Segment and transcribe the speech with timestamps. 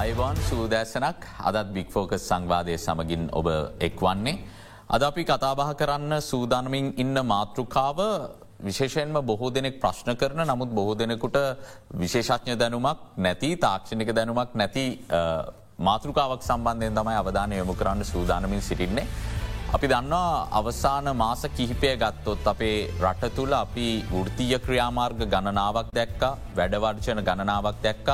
[0.00, 3.46] අයිවාන් සූදෑසනක් අදත් බික්‍ෆෝකස් සංවාදය සමගින් ඔබ
[3.80, 4.36] එක්වන්නේ.
[4.88, 7.98] අද අපි කතාබහ කරන්න සූදානමින් ඉන්න මාතෘකාව
[8.60, 11.36] විශේෂයෙන්ම බොහෝ දෙනෙක් ප්‍රශ්න කරන නමුත් බොහෝ දෙනෙකුට
[11.94, 14.84] විශේෂඥ දැනුමක් නැති තාක්ෂණික දැනුමක් නැති
[15.80, 19.06] මාතෘකාවක් සම්බන්ධයෙන් තමයි අවධානය යොමු කරන්න සූදානමින් සිටින්නේ.
[19.70, 26.22] අපි දන්නවා අවසාන මාස කිහිපය ගත්තොත් අපේ රට තුළ අපි වෘතිය ක්‍රියාමාර්ග ගණනාවක් දැක්ක
[26.56, 28.08] වැඩවර්ජන ගණනාවක් දැක්ක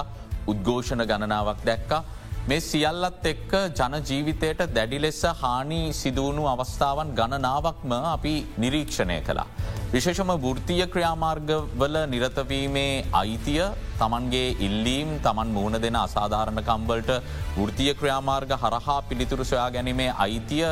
[0.49, 2.03] උද්ඝෝෂණ ගණනාවක් දැක්කා.
[2.49, 9.47] මේ සියල්ලත් එක්ක ජනජීවිතයට දැඩි ලෙස හානි සිදුවුණු අවස්ථාවන් ගණනාවක්ම අපි නිරීක්ෂණය කළා.
[9.93, 13.65] විශේෂම වෘතිය ක්‍රියාමාර්ගවල නිරතවීමේ අයිතිය
[14.01, 17.11] තමන්ගේ ඉල්ලීම් තමන් මුහුණ දෙන අසාධාරණකම්වලට
[17.57, 20.71] වෘතිය ක්‍රියාමාර්ග හරහා පිළිතුරු සොයා ගැනීමේ අයිතිය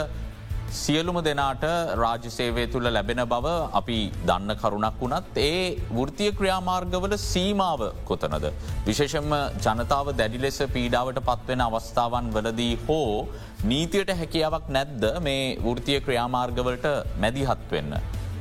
[0.75, 1.65] සියලුම දෙනාට
[2.03, 3.47] රාජසේවය තුළ ලැබෙන බව
[3.81, 5.61] අපි දන්න කරුණක් වුණත් ඒ
[5.99, 8.47] වෘතිය ක්‍රියාමාර්ගවල සීමාව කොතනද.
[8.89, 9.35] විශේෂම
[9.67, 13.29] ජනතාව දැඩි ලෙස පීඩාවට පත්වෙන අවස්ථාවන් වලදී හෝ
[13.65, 16.89] නීතියට හැකියාවක් නැද්ද මේ වෘතිය ක්‍රියාමාර්ගවලට
[17.25, 17.95] මැදිහත්වෙන්න.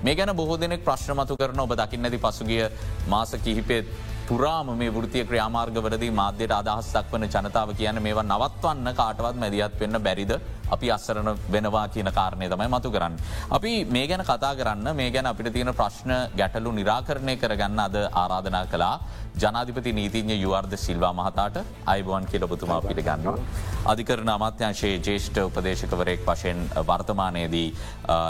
[0.06, 2.66] මේ ගැන බොහෝ දෙනෙක් ප්‍රශ්නමතු කරන ඔබ දකින්නැති පසුගිය
[3.14, 3.94] මාස කිහිපෙත්
[4.28, 10.32] පුරාම මේ වෘතිය ක්‍රියාමාර්ගවලදී මාධ්‍යයට අදහස් දක්වන ජනතාව කියන මේවා නවත්වන්න කාටවත් මැදිහත් වෙන්න බැරිද
[10.76, 13.18] අපි අස්සරන වෙනවා කියන කාරණය තමයි මතු කරන්න.
[13.58, 18.66] අපි මේ ගැන කතා කරන්න මේ ගැන අපිට තියෙන ප්‍රශ්න ගැටලු නිරාකරණය කරගන්න අද ආරාධනා
[18.74, 18.96] කලා
[19.44, 23.38] ජනාධිපති නීතිඥ යුවර්ද සිල්වා මහතාට අයිබෝන් කියලබතුමා පිළිගන්නවා.
[23.86, 27.70] අධිකරන අමාත්‍යංශයේ ජේෂ්ඨ උපදේශකවරයෙක් වශයෙන් වර්තමානයේදී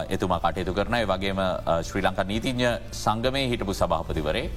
[0.09, 1.41] එතුමා කටයුතු කරනය වගේම
[1.89, 2.69] ශ්‍රී ලංකා නීතිඥ
[3.03, 4.47] සංගමය හිටපු සභාපතිවරේ.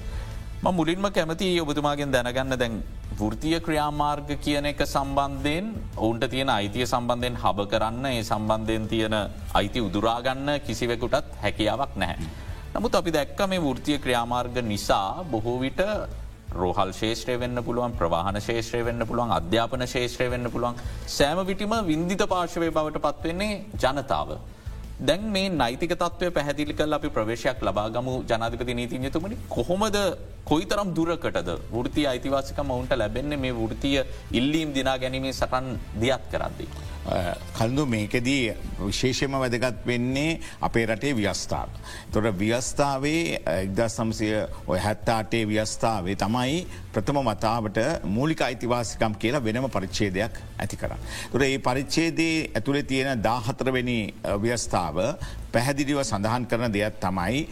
[0.62, 7.68] මුලින්ම කැමති ඔබතුමාගෙන් දැනගන්න දැන් වෘතිය ක්‍රියාමාර්ග කියන එක සම්බන්ධයෙන් ඔවුන්ට තියෙන අයිතිය සම්බන්ධයෙන් හබ
[7.68, 9.14] කරන්න ඒ සම්බන්ධයෙන් තියෙන
[9.54, 12.28] අයිති උදුරාගන්න කිසිවෙකුටත් හැකියාවක් නැහැ.
[12.74, 15.80] නමුත් අපි දැක්ක මේ වෘතිය ක්‍රියාමාර්ග නිසා බොහෝ විට
[16.52, 22.22] රෝහල් ශේෂත්‍රය වෙන්න පුළුවන් ප්‍රවාහන ශේෂත්‍රය වෙන්න පුළුවන් අධ්‍යාපන ශේෂත්‍රය වෙන්න පුළුවන් සෑම විටිම වින්දිත
[22.26, 24.38] පාර්ශවය බවට පත්වෙන්නේ ජනතාව.
[24.98, 29.96] දැන් මේ නයිතික තත්වය පැහැදිලි කල් අපි ප්‍රවේශයක් ලබාගමු ජනාධිපති නීතිඥතුමනි කොහොමද
[30.44, 35.66] කොයිතරම් දුරකටද ෘතිය අයිතිවාසික මවුන්ට ලැබෙන්නේ මේ ෘතිය ඉල්ලීම් දිනා ගැනීමේ සටන්
[36.00, 36.68] දියත් කරද්දී.
[37.58, 41.68] කල්දු මේකදී විශේෂම වැදගත් වෙන්නේ අපේ රටේ ව්‍යස්ථාව.
[42.12, 44.30] තොට ව්‍යස්ථාවේ එක්ද සම්සය
[44.66, 47.80] ඔය හැත්තාටේ ව්‍යස්ථාවේ තමයි ප්‍රථම මතාවට
[48.16, 50.92] මූලික අයිතිවාසිකම් කියලා වෙනම පරිච්චේදයක් ඇති කර.
[51.32, 53.98] තුර ඒ පරිච්චේදේ ඇතුළේ තියෙන දාහතරවෙනි
[54.44, 55.02] ව්‍යස්ථාව
[55.54, 57.44] පැහැදිලිව සඳහන් කරන දෙයක් තමයි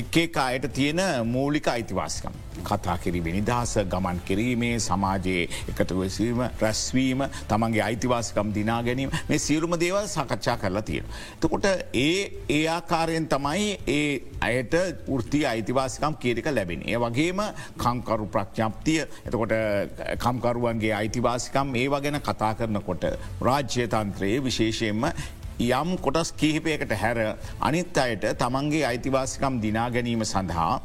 [0.00, 2.34] එක්කේ අයට තියෙන මූලික අයිතිවාසිකම්.
[2.64, 10.06] කතා කිරීම නිදහස ගමන් කිරීමේ සමාජයේ එකතුවසීම රැස්වීම තමන්ගේ අයිතිවාසිකම් දිනා ගැනීම මේ සියලුම දේවල්
[10.06, 11.06] සකච්ඡා කරලා තියෙන.
[11.40, 14.08] තකොට ඒ ඒ ආකාරයෙන් තමයි ඒ
[14.40, 14.74] අයට
[15.18, 16.82] ෘතිය අයිතිවාසිකම් කියරික ලැබෙන.
[16.88, 17.42] ඒ වගේම
[17.78, 19.54] කංකරු ප්‍රඥප්තිය එතකොට
[20.18, 23.08] කම්කරුවන්ගේ අයිතිවාසිකම් ඒ වගෙන කතා කරනකොට
[23.42, 25.08] රාජ්‍යතන්ත්‍රයේ විශේෂයෙන්ම
[25.60, 30.80] යම් කොටස් කිහිපයකට හැර අනිත් අයට තමන්ගේ අයිතිවාසිකම් දිනා ගැනීම සඳහා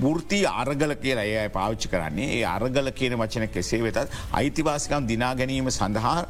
[0.00, 5.70] ෘතිය අරගල කියලා ඒ පාවිච්චි කරන්නේ ඒ අරගල කියන වචන කෙසේ වෙතත් අයිතිවාසිකම් දිනා ගැනීම
[5.70, 6.26] සඳහා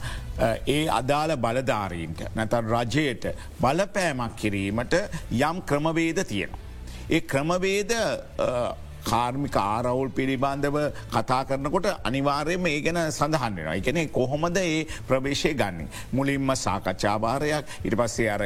[0.66, 3.28] ඒ අදාළ බලධාරීන්ට නැතන් රජයට
[3.60, 4.94] බලපෑමක් කිරීමට
[5.30, 6.50] යම් ක්‍රමවේද තියෙන.
[7.10, 7.92] ඒ ක්‍රමවේද
[9.02, 10.78] කාර්මික ආරවුල් පිළිබඳව
[11.12, 15.88] කතා කරනකොට අනිවාර්යම ඒ ගැන සඳහන් වෙන එකන කොහොමද ඒ ප්‍රවේශය ගන්න.
[16.12, 18.42] මුලින්ම සාකච්ඡාභාරයක් ඉට පස්සේ අර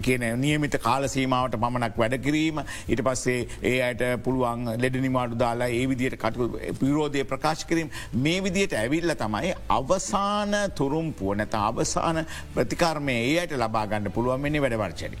[0.00, 6.18] කියන නියමිත කාලසීමාවට පමණක් වැඩකිරීම ඉට පස්සේ ඒ අයට පුළුවන් ලෙඩ නිමාඩු දාලා ඒ විදියට
[6.18, 12.24] කටු පිරෝධය ප්‍රකාශ කිරීම මේ විදියට ඇවිල්ල තමයි අවසාන තුරුම්පුුව නැත අවසාන
[12.54, 15.18] ප්‍රතිකර්මය ඒ අයට ලබාගන්න පුළුවන් මෙනි වැඩවර්චනි.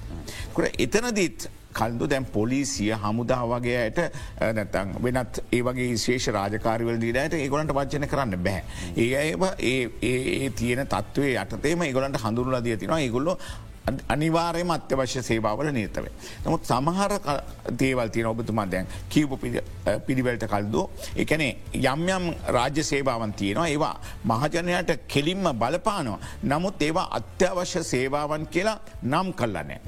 [0.78, 1.48] එතනදිත්
[1.78, 4.00] කල්දු දැම් පොලිසිය හමුදා වගේයට
[4.58, 8.64] නැතන් වෙනත් ඒවගේ ශේෂ රාජකාරවල දීරයට ඒගොලන්ට වච්චන කරන්න බැහැ.
[8.96, 9.78] ඒ
[10.10, 13.38] ඒ තියෙන තත්වේ යටතේම ඒගොලන්ට හඳුරලා දිය තිනවා ඒගොල්ලො
[14.08, 16.12] අනිවාරයම අත්‍යවශ්‍ය සේවාවල නීතවේ.
[16.44, 17.12] නමුත් සමහර
[17.80, 19.30] දේවල් තියන ඔබතුමා දැන් කීප
[20.06, 21.52] පිළිවලට කල්දෝ එකනේ
[21.84, 22.26] යම් යම්
[22.56, 23.94] රාජ්‍ය සේවාවන් තියෙනවා ඒවා
[24.24, 26.20] මහජනයට කෙලින්ම බලපානවා.
[26.44, 29.80] නමුත් ඒවා අත්‍යවශ්‍ය සේවාවන් කියලා නම් කල්ලනෑ.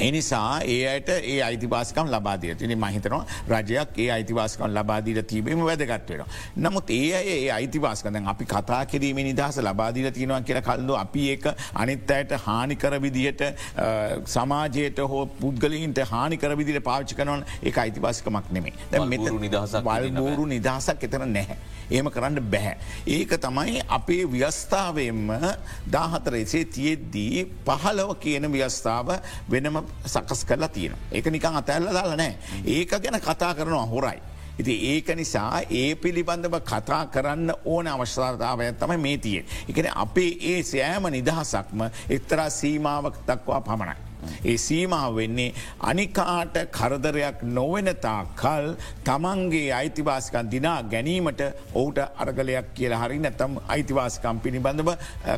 [0.00, 6.24] එනිසා ඒ අයට ඒ අයිතිවාසකම් ලබාදිය තිනි මහිතනවා රජයක් ඒ අයිතිවාසකම් ලබාදීල තිබීම වැදගත්වෙන.
[6.58, 12.10] නමුත් ඒ ඒ අයිතිවාස්කදන් අපි කතා කිරීම නිදහස ලබාදීල තියෙනවා කියල කල්ලු අපි ඒක අනිත්
[12.10, 13.42] අයට හානිකර විදිහට
[14.26, 21.26] සමාජයට හෝ පුද්ගලින්ට හානිකර විදිට පාච්චි කනවන් ඒ අයිතිවාසිකමක් නෙමේ දැ නිදහස වල්බූරු නිදහසක් එතන
[21.30, 21.58] නැහැ.
[21.90, 22.74] ඒම කරන්න බැහැ.
[23.08, 25.30] ඒක තමයි අපේ ව්‍යස්ථාවයෙන්ම
[25.90, 29.16] දාහතරේසේ තියෙද්දී පහලව කියන ව්‍යස්ථාව
[29.48, 30.96] වෙනම සකස් කරලා තියෙන.
[31.12, 32.36] ඒක නිකං අතැල්ල දාල නෑ.
[32.64, 34.20] ඒක ගැන කතා කරනවා හොරයි.
[34.58, 39.44] ඉති ඒක නිසා ඒ පිළිබඳව කතා කරන්න ඕන අවශ්‍යතාවයක් තමයි මේ තියෙන්.
[39.68, 44.09] එකන අපේ ඒ සෑම නිදහසක්ම එක්තරා සීමාවක් දක්වා පමණයි.
[44.44, 45.54] ඒ සීමාව වෙන්නේ
[45.90, 48.68] අනිකාට කරදරයක් නොවෙනතා කල්
[49.08, 51.42] තමන්ගේ අයිතිවාසිකන් දිනා ගැනීමට
[51.74, 54.90] ඔහුට අරගලයක් කියලා හරි නැතම් අයිතිවාසිකම් පිළිබඳව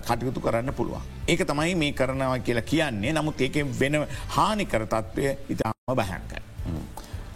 [0.07, 1.03] කටයුතු කරන්න පුළුවන්.
[1.29, 4.07] ඒක තමයි මේ කරනවා කියලා කියන්නේ නමුත් ඒක වෙන
[4.37, 6.33] හානිකර තත්ත්වය ඉතාම බැහැන්ක.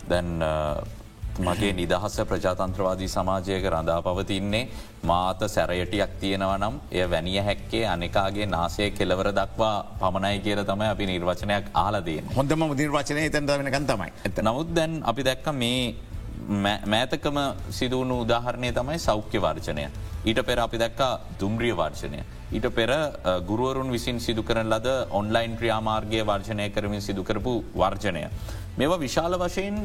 [0.09, 0.31] දැන්
[1.39, 4.63] මගේ නිදහස ප්‍රජාතන්ත්‍රවාදී සමාජයක රඳා පවතින්නේ
[5.03, 11.07] මාත සැරයටියක් තියෙනව නම් එය වැනිය හැක්කේ අනිකාගේ නාසය කෙලවර දක්වා පමණයි කියල තමයි අපි
[11.07, 15.81] නිර්වචනයක් ආලදේ හොඳම නිර්වචනය තැන්ට වෙනකන් තමයි ඇත නමුත් දැන් අපි දැක්ක මේ
[16.87, 17.39] මෑතකම
[17.71, 19.89] සිදුවුණු උදාහරණය තමයි සෞඛ්‍ය වර්ජනය.
[20.25, 22.21] ඊට පෙර අපි දැක්කා දුම්රිය වර්ජනය.
[22.53, 22.91] ඊට පෙර
[23.47, 28.25] ගුරුවරුන් විසින් සිදු කරන ලද ඔන්ලයින් ක්‍රියාමාර්ගය වර්ජනය කරමින් සිදුකරපු වර්ජනය.
[28.77, 29.77] මෙවා විශාල වශයෙන්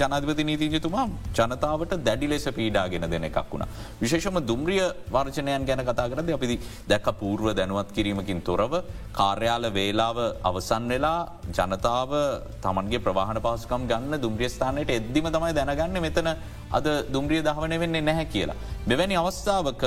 [0.00, 1.04] ජනධපති නීතිජතුමා
[1.38, 3.64] ජනතාවට දැඩි ලෙස පීඩාගෙන දෙන එකක් වුණ.
[4.00, 6.56] විශේෂම දුම්රිය වර්ජනයන් ගැන කතා කරද අපිදි
[6.88, 8.74] දැක්ක පූර්ව දැනුවත් කිරීමකින් තොරව
[9.12, 11.20] කාර්යාල වේලාව අවසන් වෙලා
[11.52, 12.12] ජනතාව
[12.64, 16.30] තමන්ගේ ප්‍රවාහන පාසකම් ගන්න දුම්රියස්ථානයට එද්දිම තමයි දැනගන්න මෙතන
[16.70, 18.60] අද දුම්රිය දහවන වෙන්නේ නැහැ කියලා.
[18.86, 19.84] මෙවැනි අවස්ථාවක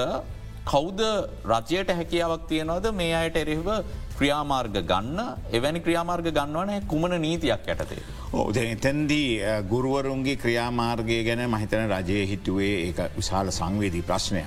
[0.66, 1.02] කෞද
[1.48, 3.70] රජයට හැකියාවක් තියෙනවද මේ අයට එරෙහිව
[4.18, 5.20] ක්‍රියාමාර්ග ගන්න
[5.52, 8.02] එවැනි ක්‍රියාමාර්ග ගන්නවන කුමන නීතියක් යටතේ.
[8.34, 9.40] එතැන්දී
[9.70, 14.42] ගුරුවරුන්ගේ ක්‍රියාමාර්ගය ගැන මහිතන රජය හිතුවේ ඒ විශාල සංවේදී ප්‍රශ්නය.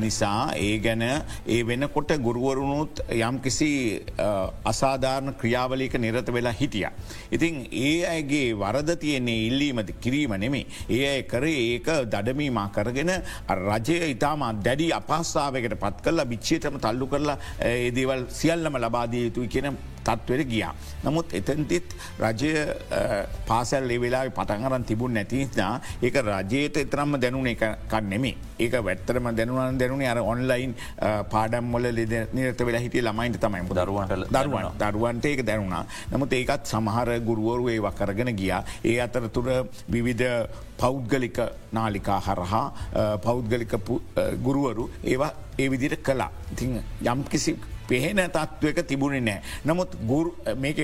[0.00, 4.02] නිසා ඒ ගැන ඒ වෙනකොට ගුරුවරුණුත් යම් කිසි
[4.64, 6.86] අසාධාරණ ක්‍රියාවලික නිරත වෙලා හිටිය.
[7.32, 10.66] ඉතින් ඒ අයගේ වරද තියන්නේ ඉල්ලීමද කිරීම නෙමේ.
[10.88, 13.12] ඒ අය කරේ ඒක දඩමීමා කරගෙන
[13.48, 20.48] රජය ඉතාම දැඩි අපස්සාාවකට පත් කරලා විච්චේටම තල්ලු කරලා ඒදේවල් සියල්ලම ලබාදිය යුතුයි කියන තත්වට
[20.52, 20.72] ගියා.
[21.04, 22.52] නමුත් එතැන්තිත් රජය
[23.50, 30.08] පාසල් වෙලා පටන්ගරන් තිබුණ නැතිනා ඒක රජයට එතරම්ම දැනුන එකකන් නෙමේ ඒක වැත්තරම දැනුවන් දැනුනේ
[30.08, 30.74] අර ඔන්ලයින්
[31.30, 35.84] පාඩම්මොල ලෙද නිරත වෙලා හිටිය ළමයින්ට තමයි දරුවන්ට දරුවන් දරුවන්ට ඒක දැනුණා.
[36.12, 38.62] නමුත් ඒකත් සමහර ගුරුවරු ඒ වකරගෙන ගියා.
[38.84, 39.48] ඒ අතර තුර
[39.90, 40.48] විවිධ
[40.78, 41.38] පෞද්ගලික
[41.72, 42.64] නාලිකා හරහා
[43.26, 43.74] පෞද්ගලික
[44.42, 46.30] ගුරුවරු ඒවා ඒ විදිට කලා.
[46.52, 47.56] ඉතිං යම් කිසි
[47.88, 49.42] පෙහෙන තත්ත්වක තිබුණේ නෑ.
[49.66, 49.96] නමුත්
[50.58, 50.78] මේක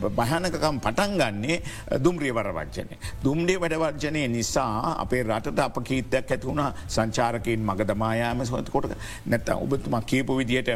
[0.00, 1.62] භයනකකම් පටන් ගන්නේ
[2.04, 2.96] දුම්රියවර වර්ජනය.
[3.24, 8.90] දුම්ඩේ වැඩවර්ජනය නිසා අපේ රටට අප කීතයක් ඇතිවුණ සංචාරකයෙන් මග දමායාම සොතකොට
[9.26, 10.70] නැත ඔබතුමා කීපු විදියට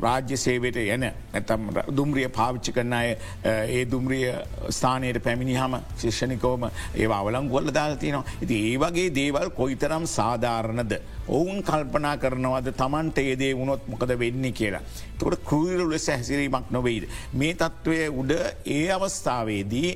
[0.00, 4.32] රාජ්‍ය සේවයට යන නැතම් දුම්රිය පාවිච්චි කරන අය ඒ දුම්රිය
[4.70, 8.24] ස්ථානයට පැමිණිහම ශිෂණිකෝම ඒ අවලං ගොල්ල දාල්තිනවා.
[8.42, 10.92] ඉති ඒ වගේ දේවල් කොයිතරම් සාධාරණද.
[11.28, 14.82] ඔවුන් කල්පනා කරනවද තමන්ට ඒදේ වුණොත් මොකද වෙන්නේ කියලා.
[15.18, 17.08] තොට කෘීරු ලෙස හැසිරීමක් නොවෙයිද.
[17.32, 18.32] මේ තත්ත්වය උඩ
[18.76, 19.90] ඒ අවස්ථාවේදී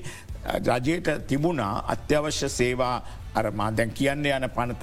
[0.67, 2.97] රජයට තිබුණා අත්‍යවශ්‍ය සේවා
[3.35, 4.83] අර මාදැන් කියන්න යන පනත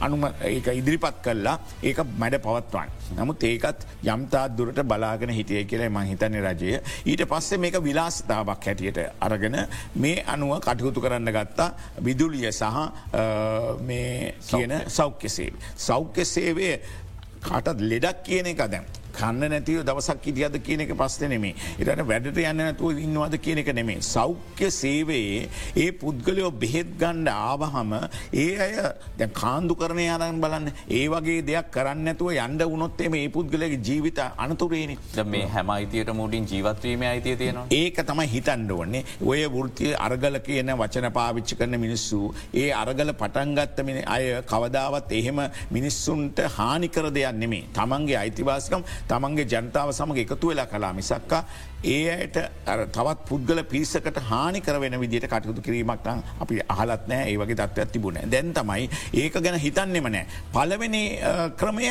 [0.00, 2.90] අනුම ඒක ඉදිරිපත් කල්ලා ඒක මැඩ පවත්වන්.
[3.18, 6.80] නමුත් ඒකත් යම්තාත් දුරට බලාගෙන හිටිය කියල ම හිතන්නේ රජය.
[7.06, 9.56] ඊට පස්සේ මේක විලාස්ථාවක් හැටියට අරගෙන
[9.94, 11.70] මේ අනුව කටයුතු කරන්න ගත්තා
[12.00, 12.64] විදුලිය සහ
[14.50, 15.54] කියන සෞඛ්‍ය සේව.
[15.88, 16.70] සෞඛ්‍ය සේවය
[17.40, 18.84] කාටත් ලෙඩක් කියන එක දැම්.
[19.18, 23.72] කන්න නැතිව දවසක් ඉටියද කියන එක පස්ස නෙමේ එරට වැඩට යන්න නැතුව ඉන්නවාද කියන එක
[23.72, 24.00] නෙමේ.
[24.02, 27.94] සෞඛ්‍ය සේවයේ ඒ පුද්ගලයෝ බෙහෙත් ගණ්ඩ ආවහම
[28.34, 28.74] ඒ අය
[29.18, 30.72] දැ කාන්දු කරණය අරන් බලන්න.
[30.90, 34.96] ඒ වගේ දෙයක් කරන්න ඇතුව යන්ඩ උනොත්තේම ඒ පුද්ගලගේ ජීවිත අනතුරේන.
[35.26, 40.72] මේ හැම අයිතියට මුටින් ජීවත්වීම අයිතිය තියෙනවා ඒක තමයි හිතන්ඩ වන්නේ ඔය වෘතිය අරගල කියන
[40.72, 42.20] වචන පාවිච්චි කරන මිනිස්සු
[42.54, 45.40] ඒ අරගල පටන්ගත්තම අය කවදාවත් එහෙම
[45.70, 51.42] මිනිස්සුන්ට හානිකර දෙයක් නෙමේ තමන්ගේ අයිතිවාසිකම් තමන්ගේ ජනතාව සමඟ එකතු වෙලා කලා මිසක්කා
[51.84, 52.38] ඒ අයට
[52.92, 58.20] තවත් පුද්ගල පිරිසකට හානි කරවෙන විදිට කටයුතු කිරීමක්නම් අපි අහලත් නෑ ඒ වගේ තත්ත්වයක් තිබුණ
[58.26, 60.26] දැන් තමයි ඒක ගැන හිතන්නෙම නෑ.
[60.52, 61.04] පලවෙනි
[61.56, 61.88] ක්‍රමය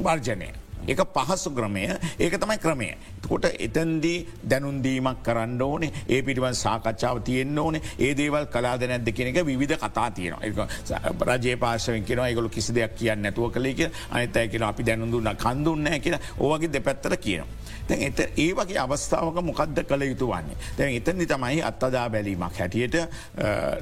[0.00, 0.65] වර්ජනය.
[0.86, 1.84] එක පහසු ක්‍රමය
[2.18, 2.90] ඒක තමයි ක්‍රමය.
[3.22, 9.28] කොට එතන්දී දැනුන්දීමක් කරන්න ඕනේ ඒ පිටිවන් සාකච්ඡාව තියෙන්න්න ඕනේ ඒ දේවල් කලාද නැද්ද කියන
[9.28, 14.62] එක විධ කතා තියෙනවා රජේ පාශවෙන් කියෙන ඒගොලු කිසි දෙයක් කියන්න නැතුව කළේක අනිතය කියෙන
[14.64, 17.64] අපි දැනුදුන්න කන්දුන්නෑ කියලා ඕවගේ දෙපැත්තර කියනවා.
[17.86, 20.56] තැන් එත ඒ වගේ අවස්ථාවක මොකක්ද කළ යුතු වන්නේ.
[20.78, 22.96] දැන් එතනි තමයි අත්තදා බැලීමක් හැටියට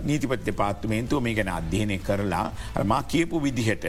[0.03, 2.47] නීතිපත්‍ය පාත්තුමේන්තුව මේ ගැන අධ්‍යයනය කරලා
[2.85, 3.87] මා කියපු විදිහට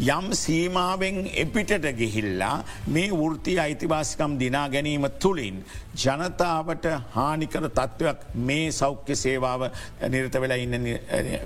[0.00, 5.64] යම් සීමාවෙන් එපිටට ගිහිල්ලා මේ වෘතිය අයිතිවාසිකම් දිනා ගැනීම තුළින්
[5.96, 9.68] ජනතාවට හානිකර තත්ත්වයක් මේ සෞඛ්‍ය සේවාව
[10.08, 10.88] නිරත වෙලා ඉන්න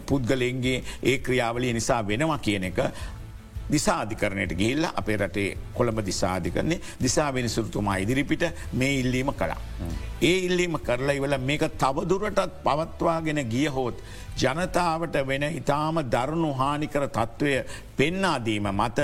[0.06, 2.80] පුද්ගලයන්ගේ ඒ ක්‍රියාවලිය නිසා වෙනවා කියන එක
[3.68, 9.58] දිසාධිකරණයට ගිල්ල අපේ රටේ කොළඹ දිසාධිකරන්නේ දිසාවෙන සුරතුමා ඉදිරිපිට මේ ඉල්ලීම කලා.
[10.22, 13.98] ඒ ඉල්ලීම කරලා ඉවල මේක තවදුරටත් පවත්වාගෙන ගිය හෝත්.
[14.36, 17.52] ජනතාවට වෙන ඉතාම දරුණු හානිකර තත්ත්වය
[17.96, 18.98] පෙන්නාදීම මත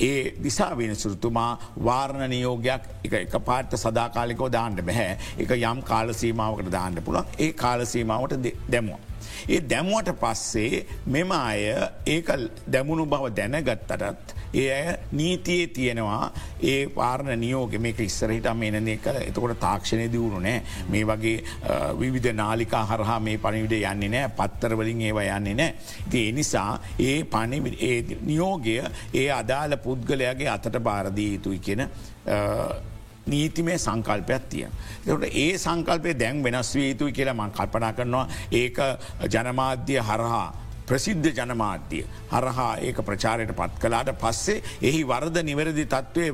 [0.00, 1.50] ඒ දිසා වෙනසුරතුමා
[1.84, 8.52] වාර්ණ නියෝගයක් එක එක පාට සදාකාලිකෝ දාන්නට බැහැ එක යම් කාලසීමාවකට දාන්න පුළන් ඒ කාලසීමාවට
[8.68, 9.11] දැමුව.
[9.48, 11.64] ඒ දැමුවට පස්සේ මෙම අය
[12.06, 12.30] ඒක
[12.66, 16.32] දැමුණු බව දැනගත්තටත් ඒ අය නීතියේ තියෙනවා.
[16.62, 20.62] ඒ පාරණ නියෝග මේක ඉස්සරහිට මේනද කළ එතකොට තාක්ෂණය දියුණු නෑ.
[20.88, 21.36] මේ වගේ
[21.98, 24.28] විවිධ නාලිකා හරහා මේ පණිවිඩ යන්නේ නෑ.
[24.30, 25.74] පත්තරවලින් ඒවා යන්නේ නෑ.
[26.10, 27.60] ති එනිසා ඒ පණි
[28.22, 28.78] නියෝගය
[29.14, 31.88] ඒ අදාළ පුද්ගලයාගේ අතට භාරදී යුතුයි කියෙන
[33.26, 34.66] නීතිමේ සංකල්පයක් තිය.
[35.06, 38.78] එට ඒ සංකල්පය දැන් වෙනස් වී යුතුයි කියලා මං කල්පනා කරනවා ඒක
[39.28, 40.46] ජනමාධ්‍ය හරහා
[40.86, 46.26] ප්‍රසිද්ධ ජනමාධ්‍යය හරහා ඒක ප්‍රචාරයට පත් කලාට පස්සේ එහි වරද නිවැරදි තත්ත්වය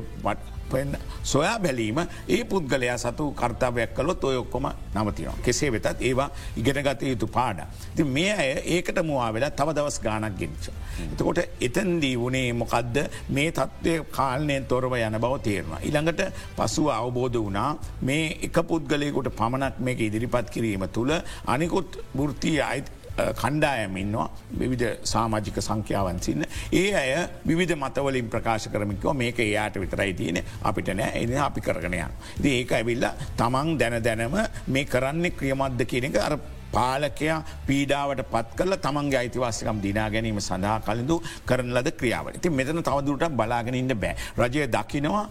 [1.23, 1.99] සොයා බැලීම
[2.29, 5.37] ඒ පුද්ගලයා සතු කර්තාවයක් කලොත් ඔය ඔක්කොම නමතිනවා.
[5.45, 7.61] කෙසේ වෙතත් ඒවා ඉගෙනගත යුතු පාඩ.
[7.97, 10.69] ති මේ අය ඒකට මවා වෙලා තව දවස් ගානක් ගෙනච.
[11.05, 12.97] එතකොට එතන්දී වනේ මොකක්ද
[13.29, 15.81] මේ තත්ත්වය කාලනයෙන් තොරව යන බව තේරවා.
[15.83, 16.23] ඉළඟට
[16.57, 17.71] පසුව අවබෝධ වනා
[18.03, 21.13] මේ එක පුද්ගලයකුට පමණක් මේක ඉදිරිපත් කිරීම තුළ
[21.47, 21.99] අනිකුත්
[22.29, 22.98] ෘතිය අයිත්
[23.41, 26.45] කණ්ඩායමින්නවා විවිධ සාමාජික සංඛ්‍යාවන් සින්න.
[26.73, 27.11] ඒ අය
[27.45, 32.13] විධ මතවලින් ප්‍රකාශ කරමිකව මේක එයාට විතරයි තියෙන අපිට නෑ එ අපි කරගනයන්.
[32.43, 36.39] ද ඒක ඇවිල්ල තමන් දැන දැනම මේ කරන්නේ ක්‍රියමද්ද කියන එක අර
[36.73, 41.17] පාලකයා පීඩාවට පත් කල තමන්ගේ අයිතිවාසිකම් දිනා ගැනීම සඳහා කලඳු
[41.49, 45.25] කරන ලද ක්‍රියාව ති මෙතන තවදුරට බලාගෙනන්න බෑ රජය දකිනවා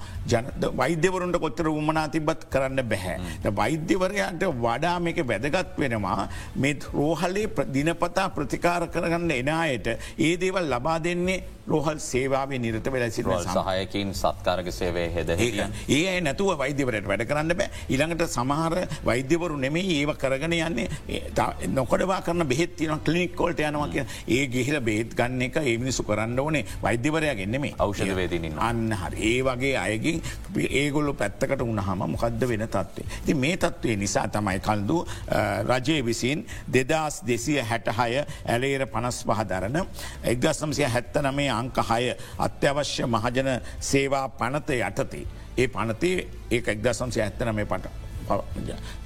[0.78, 3.18] වෛද්‍යවරුන්ට කොත්තර උමනා තිබත් කරන්න බැහැ.
[3.56, 11.44] වෛද්‍යවරයාට වඩා මේක වැදගත් වෙනවා මේ රෝහලේ දිනපතා ප්‍රතිකාර කරගන්න එනායට ඒ දේවල් ලබා දෙන්නේ
[11.68, 15.30] රෝහල් සේවාවේ නිරත වෙලසි සහයකින් සත්කාරක සේවය හෙද
[15.90, 17.70] ඒ නැතුව වෛද්‍යවරයට වැඩ කරන්න බෑ.
[17.90, 18.76] ඉළඟට සමහර
[19.10, 20.88] වෛද්‍යවරු නෙමේ ඒව කරගෙන යන්නේ.
[21.80, 24.06] නොකඩවා කරන බෙත් තින කලිනික්කොල්ට යනවා කිය
[24.38, 29.18] ඒ ගිහිල බේත් ගන්න එක ඒ මිනිසු කරන්න ඕනේ වෛද්‍යවරයා ගෙන්නෙමේ අවෂධ වේදන අන්න හරි.
[29.32, 30.22] ඒ වගේ අයගින්
[30.82, 33.06] ඒගොල්ලු පැත්තකට උනහම මොකක්ද වෙන තත්වේ.
[33.26, 35.04] ති මේ තත්වේ නිසා තමයි කල්දු
[35.72, 39.78] රජය විසින් දෙදස් දෙසිය හැටහය ඇලේර පනස් පහදරන
[40.34, 42.04] එක්දස්නම්සිය හැත්ත නමේ අංක හය
[42.40, 45.24] අත්‍යවශ්‍ය මහජන සේවා පනත යටතේ.
[45.58, 46.18] ඒ පනතේ
[46.52, 48.08] ඒ එක්දසම්සය ඇත්තන මේ පට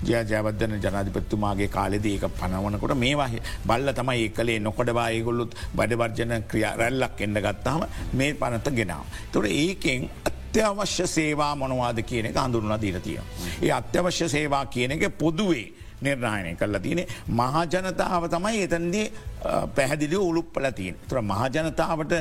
[0.03, 3.29] ජයජයවදන ජනාධිපත්තුමාගේ කාලෙද ඒක පනවනකොට මේවා
[3.65, 9.03] බල්ල තමයි ඒ කළේ නොකොඩවා ඒගොල්ලුත් බඩවර්ජන ක්‍රියා රැල්ලක් එන්න ගත්තාම මේ පනත ගෙනාව.
[9.31, 13.19] තොට ඒකෙන් අත්‍යවශ්‍ය සේවා මොනවාද කියන එක හඳුරුණ දීරතිය.
[13.61, 15.67] ඒ අත්‍යවශ්‍ය සේවා කියන එක පොදුවේ.
[16.01, 17.03] නිර්ණයනය කරලා තියනෙ
[17.39, 19.05] මහජනතාව තමයි එතන්දී
[19.75, 20.95] පැහැදිලි උළුප්පල තියෙන්.
[21.09, 22.13] තුර මහජනතාවට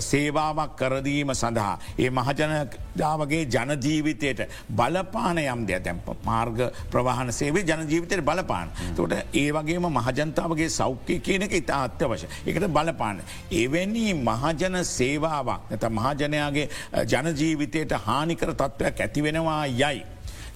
[0.00, 1.78] සේවාවක් කරදීම සඳහා.
[1.98, 4.40] ඒ මහජනදාවගේ ජනජීවිතයට
[4.70, 6.58] බලපාන යම් දෙය තැම්ප මාර්ග
[6.90, 8.68] ප්‍රවාහන සේවේ ජනජීවිතයට බලපාන.
[8.96, 12.26] තොට ඒ වගේම මහජනතාවගේ සෞඛ්‍ය කියන එක ඉතා අත්‍යවශ.
[12.46, 13.22] එකට බලපාන.
[13.52, 16.68] එවැනි මහජන සේවාවක් නැත මහජනයාගේ
[17.12, 20.04] ජනජීවිතයට හානිකර තත්ත්වයක් ඇතිවෙනවා යයි.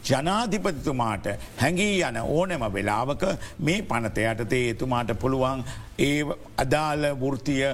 [0.05, 3.25] ජනාධිපතිතුමාට හැඟී යන ඕනෑම වෙලාවක
[3.59, 5.65] මේ පනතයටතේ එතුමාට පුළුවන්
[5.99, 6.21] ඒ
[6.57, 7.65] අදාළ වෘතිය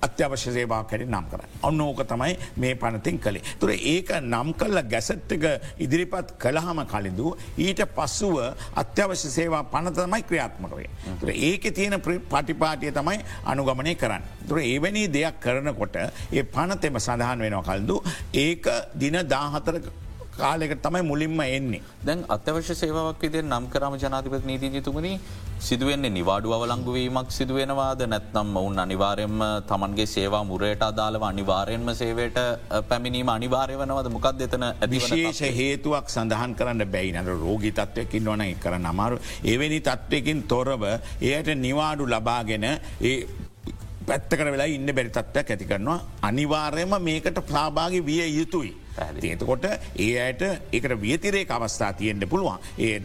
[0.00, 1.40] අත්‍යවශ්‍ය සේවා කැරි නම් කර.
[1.62, 3.42] ඔන්න ඕක තමයි මේ පනතින් කළේ.
[3.58, 5.46] තුර ඒක නම් කල්ල ගැසට්ක
[5.78, 8.38] ඉදිරිපත් කළහම කලින්දු ඊට පස්සුව
[8.76, 10.88] අත්‍යවශ්‍ය සේවා පනතමයි ක්‍රියාත්මකවේ.
[11.20, 14.22] තුර ඒක තියෙන පටිපාටිය තමයි අනුගමනය කරන්න.
[14.48, 18.02] තුර ඒවැනි දෙයක් කරනකොට ඒ පනතෙම සඳහන් වෙනවා කල්දු
[18.34, 19.80] ඒක දින දාහතර
[20.38, 21.82] කාලෙකට තමයි මුලින්ම එන්නේ.
[22.06, 25.12] දැන් අත්‍යවශ්‍ය සේවාවක් විදේ නම් කරම ජනාතිපත නීතිජතුමනි
[25.68, 28.02] සිදුවෙන්නේ නිවාඩු අවලංගුවීමක් සිදුවෙනවාද?
[28.12, 29.38] නැත්නම් ඔවුන් අනිවාරයෙන්ම
[29.70, 32.38] තමන්ගේ සේවා මුරයට අදාළව අනිවාරයෙන්ම සේවයට
[32.90, 34.12] පැමිණීම අනිවාරය වනවද?
[34.16, 39.22] මොකක් දෙතන විශේෂ හේතුවක් සඳහන් කරන්න බැයිනට රෝගී තත්වයකින් වන කරන අමාරු
[39.54, 40.84] එවැනි තත්වයකින් තොරව
[41.32, 42.66] එයට නිවාඩු ලබාගෙන
[44.08, 46.00] පැත්තකර වෙලා ඉන්න බැරි තත්වයක් ඇති කරනවා.
[46.22, 48.72] අනිවාර්යම මේකට ප්‍රාභාගි විය යුතුයි.
[48.98, 49.64] ඒතකොට
[49.96, 52.58] ඒ අයට ඒකට වියතිරේ අවස්ථා තියෙන්ට පුළුවන්.
[52.78, 53.00] ඒ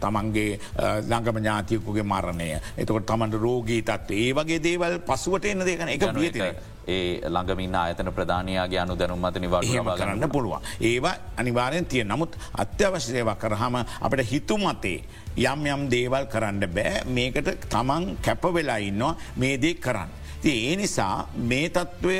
[0.00, 0.58] තමන්ගේ
[1.02, 2.50] ළඟම ඥාතියකුගේ මරණය.
[2.76, 6.54] එතකොට තමන්ට රෝගී තත්ව ඒ වගේ දේවල් පසුවට එන්න දෙකන එක වියතිර.
[6.88, 9.62] ඒ ළඟමින් ආයතන ප්‍රධානයාගේ අනු දැනුම්මත නිවා
[9.96, 10.62] කරන්න පුළුවන්.
[10.80, 15.04] ඒවා අනිවාරයෙන් තිය නමුත් අත්‍යවශ්‍ය සේවා කරහම අපට හිතුමතේ
[15.36, 17.04] යම් යම් දේවල් කරන්න බෑ.
[17.06, 19.16] මේකට තමන් කැපවෙලා ඉන්නවා.
[19.36, 20.10] මේදේ කරන්න.
[20.44, 22.16] ඒ නිසා මේ තත්ත්වය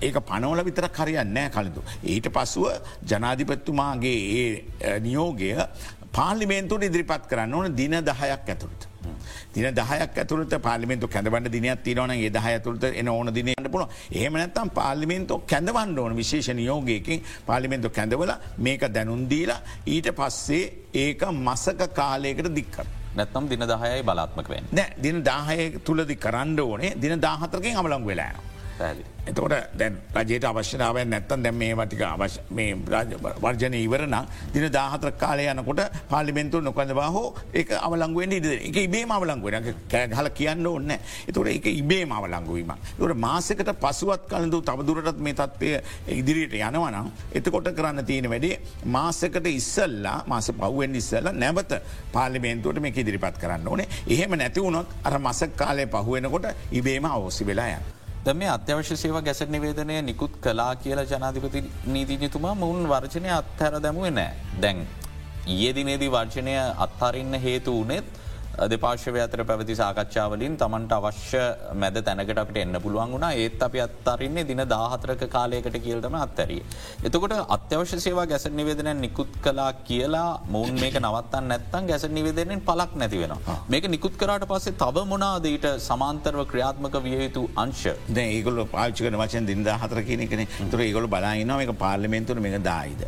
[0.00, 1.84] ඒක පනවල විතර කරයන්න නෑ කලඳු.
[2.04, 2.66] ඊට පසුව
[3.04, 5.54] ජනාධිපත්තුමාගේ ඒ නියෝගය
[6.12, 8.86] පාලිමේන්තුට ඉදිරිපත් කරන්න ඕන දින දහයක් ඇතුළට.
[9.54, 14.72] දින දහයක් ඇතුළට පාලිමෙන්තු කැඳවන්න දිනයක් තිනවන ඒ දහ ඇතුළට එන ඕන දිනයට පුළ ඒමනත්තම්
[14.72, 20.64] පාලිමෙන්තෝ කැඳවන්න ඕන විශේෂ නියෝගයකින් පාලිමෙන්තු කැඳවල මේක දැනුන්දීලා ඊට පස්සේ
[20.96, 22.86] ඒක මසක කාලයකට දික්කර.
[23.16, 28.34] නැත්නම් දින දහයයි බලාත්මක වෙන් නෑ දින දාහය තුළදි කරන්න ඕනේ දින දාහතරකින් අමලං වෙලා.
[28.78, 29.04] පැදි.
[29.26, 32.74] එතකොට දැන් රජයට අවශ්‍යනාවෙන් නැත්තන් දැම් මේ වටික අවශ මේ
[33.40, 34.16] වර්ජනය ඉවරන
[34.52, 40.66] දින දාහතර කාලය යනකොට පාලිමෙන්තුර නොකඳ හෝ ඒ අවලංගුවෙන් ඉද එක ඉබේ අවලංගුවෙන කෑහල කියන්න
[40.66, 45.72] ඕන්න එතොට එක ඉබේ අවලංගුවීම තොට මාසකට පසුවත් කලඳු තවදුරටත් මේ තත්වය
[46.12, 51.76] ඉදිරියට යනවනම් එතකොට කරන්න තියෙන වැඩේ මාසකට ඉස්සල්ලා මාස පව්ුවෙන් ඉස්සල්ල නැවත
[52.12, 53.88] පාලිමේන්තුවට මේ ඉදිරිපත් කරන්න ඕනේ.
[54.06, 57.95] එහෙම නැතිවුණොත් අර මසක් කාලය පහුවෙනකොට ඉබේම අවස්සි වෙලායන්.
[58.26, 64.10] ද මේ අත්‍යවශ්‍ය සේව ගැසට නිවේදනය නිකුත් කලා කියලා ජනාධිපති නීතිජතුමා මුන් වර්ජනය අත්හැර දැමුවේ
[64.10, 64.78] නෑ දැන්.
[65.56, 66.54] ඒ දිනේදී වර්ජනය
[66.86, 68.08] අත්හරන්න හේතු වනෙත්
[68.72, 71.40] දෙපාර්ශවය අතර පැවති සාකච්ඡාවලින් තමන්ට අවශ්‍ය
[71.80, 76.62] මැද තැනකට අපට එන්න පුළුවන් වුණා ඒත් අපි අත්තරන්නේ දින දාහතරක කාලයකට කියල්ටම අත්තැරිය.
[77.06, 82.96] එතකොට අත්‍යවශ්‍ය සේවා ගැස නිවේදන නිකුත් කලා කියලා මුන් මේක නවත්තන්න නැත්තන් ගැස නිවේදනෙන් පලක්
[83.02, 83.36] නැති වෙන.
[83.74, 87.86] මේක නිකුත් කරට පස්සේ තව මොනාදීට සමාන්තරව ක්‍රියාත්මක විය යුතු අංශ.
[88.24, 93.06] ඒගොල පාච්චකන වචන් දින්ද හතර කියනෙන තුර ඒගොල බලායිනවා එක පාර්ලිමෙන්තුර මේ දායිද.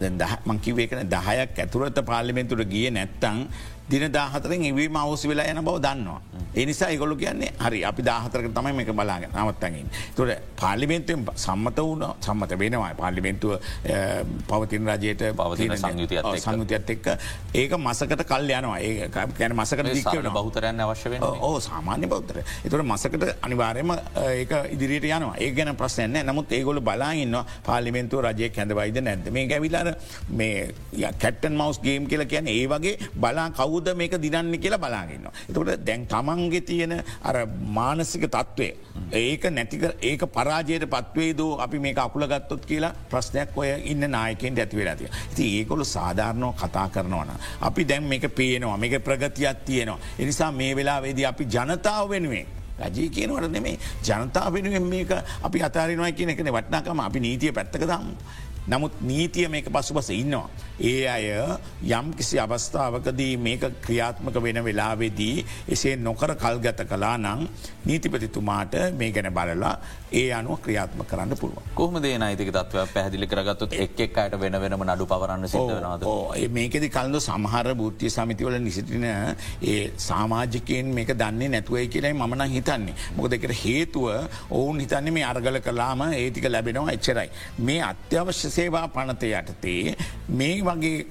[0.00, 3.44] මංකිවේකන දහයක් ඇතුරත පාලිමෙන්තුර ගිය නැත්තං
[3.90, 6.20] දින දාහතරෙන් එවීම අවසි වෙලා යන බව දන්නවා.
[6.54, 9.86] එනිසා ඉගොලු කියන්නේ හරි අපි දාහතරක තමයි මේක බලාගෙන නවත්තගින්.
[10.16, 10.30] තුොට
[10.60, 12.94] පාලිමෙන්තුවෙන් සම්මත වුණ සම්මත වෙනවා.
[12.94, 13.52] පාලිමෙන්තුව
[14.48, 15.76] පවතින රජයට පවතින
[16.38, 17.06] සංයුතියත් එක්ක.
[17.54, 18.78] ඒක මසකට කල් යනවා.
[18.80, 23.94] ඒ කැන මසකට දික්කවන බෞතරයන්න අවශ්‍ය වෙන ඕ සාමාන්‍ය බෞතර එතුට මසකට අනිවාරයම
[24.26, 25.36] ඒක ඉදිරියට යනවා.
[25.38, 29.94] ඒ ගැන ප්‍රශ්නයන්න නමුත් ඒගොල බලාඉන්න පාලිමෙන්තුව රජය කැඳවයිද නැද මේ ගැවිලාර
[30.42, 30.74] මේ
[31.22, 33.48] කැටන් මවස් ගේම් කියල කියන ඒ වගේ බලා
[33.80, 35.26] කවුද මේක දිනන්න කියලා බලාගන්න.
[35.48, 38.68] එතකට දැන් තමන්ගේ තියෙන අර මානසික තත්ත්වය.
[39.12, 45.10] ඒක නැතික ඒක පරාජයට පත්වේදෝ අපි මේ අකුල ගත්තොත් කියලා ප්‍රශ්නයක් ඔය ඉන්න නායකෙන් ඇතිවෙලාතිය.
[45.34, 47.30] ති ඒකොළු සාධාරණව කතා කරනවන.
[47.60, 49.98] අපි දැන් මේක පේනවා මේක ප්‍රගතියක් තියෙනවා.
[50.18, 52.46] එනිසා මේ වෙලාවේදී අපි ජනතාව වෙනුවෙන්.
[52.80, 55.10] රජී කියනවට නෙමේ ජනතා වෙනුවෙන් මේක
[55.42, 58.14] අපි අතාරනවා කියන එකන වටනාකම අපි නීතිය පැත්තක දම්මු.
[58.66, 60.48] නමුත් නීතිය මේක පසුපස ඉන්නවා.
[60.80, 61.26] ඒ අය
[61.90, 67.48] යම් කිසි අවස්ථාවකදී මේක ක්‍රියාත්මක වෙන වෙලාවෙදී එසේ නොකර කල්ගත කලා නං
[67.86, 69.74] නීතිපතිතුමාට මේ ගැන බලලා
[70.12, 71.62] ඒ අනුව ක්‍රියාත්ම කරන්න පුළුව.
[71.74, 76.06] කොහම දේ නයිතික තත්ව පැදිලි කරගත්තුත් එක් එක්කට වෙන වෙනම නඩු පවරන්න සිදනද.
[76.50, 82.94] මේකෙද කල්ද සමහර භෘතිය සමිතිවල නිසිටින ඒ සාමාජිකයෙන් මේක දන්නේ නැතුවයි කියලයි මන හිතන්නේ.
[83.16, 84.06] මොක දෙකට හේතුව
[84.50, 87.28] ඔවුන් හිතන්නේ මේ අර්ගල කලාම ඒතික ලැබෙනවා එච්චරයි.
[87.58, 89.96] මේ අත්‍යවශ්‍ය සේවා පනත යටතේ
[90.28, 91.06] මේ වගේ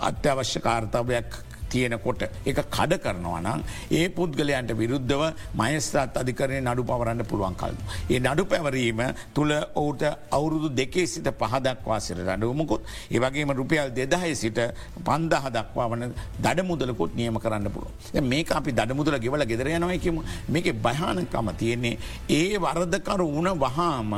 [0.00, 1.36] අත්‍යවශ්‍ය කාර්තාවයක්
[1.74, 3.60] තියෙනකොට එක කඩ කරනවා නම්
[3.92, 5.22] ඒ පුද්ගලයන්ට විරුද්ධව
[5.54, 7.80] මයස්ත්‍රත් අධිකරය නඩු පවරන්න පුළුවන් කල්ු.
[8.10, 9.02] ඒ නඩු පැවරීම
[9.34, 14.60] තුළ ඔවුට අවුරුදු දෙකේ සිට පහදක්වා සිර රඩුවමකුත් ඒවගේම රුපියල් දෙදහය සිට
[15.04, 16.04] පන්දහ දක්වා වන
[16.38, 17.92] දඩ මුදලකුත් නියම කරන්න පුළුව.
[18.24, 21.98] මේක අපි දඩ මුදල ගෙවල ගෙදර යනවයකම මේක භයානකම තියෙන්නේ
[22.30, 24.14] ඒ වරදකරු වුණ වහාම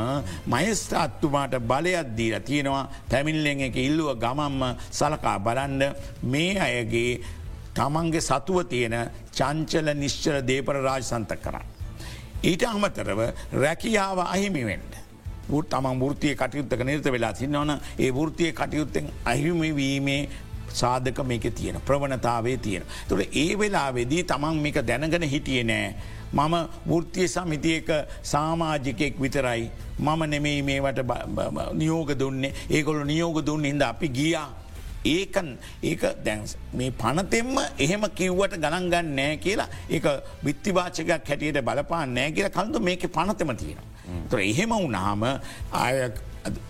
[0.47, 5.83] මයස්ථාත්තුමාට බලයක් දීර තියෙනවා පැමිල්ලෙන් එක ඉල්ලුව ගමම්ම සලකා බලන්ඩ
[6.25, 7.21] මේ අයගේ
[7.77, 8.97] තමන්ගේ සතුව තියෙන
[9.33, 11.67] චංචල නිශ්චල දේපර රාජ සන්තක කරන්න.
[12.43, 13.21] ඊට අමතරව
[13.55, 14.93] රැකියාව අහිමිවෙන්ට.
[15.49, 20.29] ුත් තමන් ෘතිය කටයුත්තක නිර්ත වෙලා සින්නවන ඒ ෘතිය කටයුත්තෙන් අහිමිවීමේ
[20.73, 22.83] සාධක මේක තියෙන ප්‍රවණතාවේ තියෙන.
[23.09, 25.95] තුළ ඒ වෙලා වෙදී තමන් මේක දැනගෙන හිටිය නෑ.
[26.33, 26.55] මම
[26.91, 27.89] ෘතිය සමිතියක
[28.23, 31.01] සාමාජිකෙක් විතරයි මම නෙමෙයි මේවට
[31.75, 34.49] නියෝග දුන්නේ ඒකොළු නියෝග දුන්න හිද අපි ගියා.
[35.07, 35.51] ඒකන්
[35.83, 40.15] ඒක දැන්ස් මේ පනතෙම එහෙම කිව්වට ගණන්ගන්න නෑ කියලා ඒ
[40.45, 43.85] විත්තිවාචකයක් හැටියට බලපාන නෑ කියලා කල්තු මේක පනතම තියෙන.
[44.31, 45.27] තොර එහෙම වුනාම
[45.73, 46.11] ආය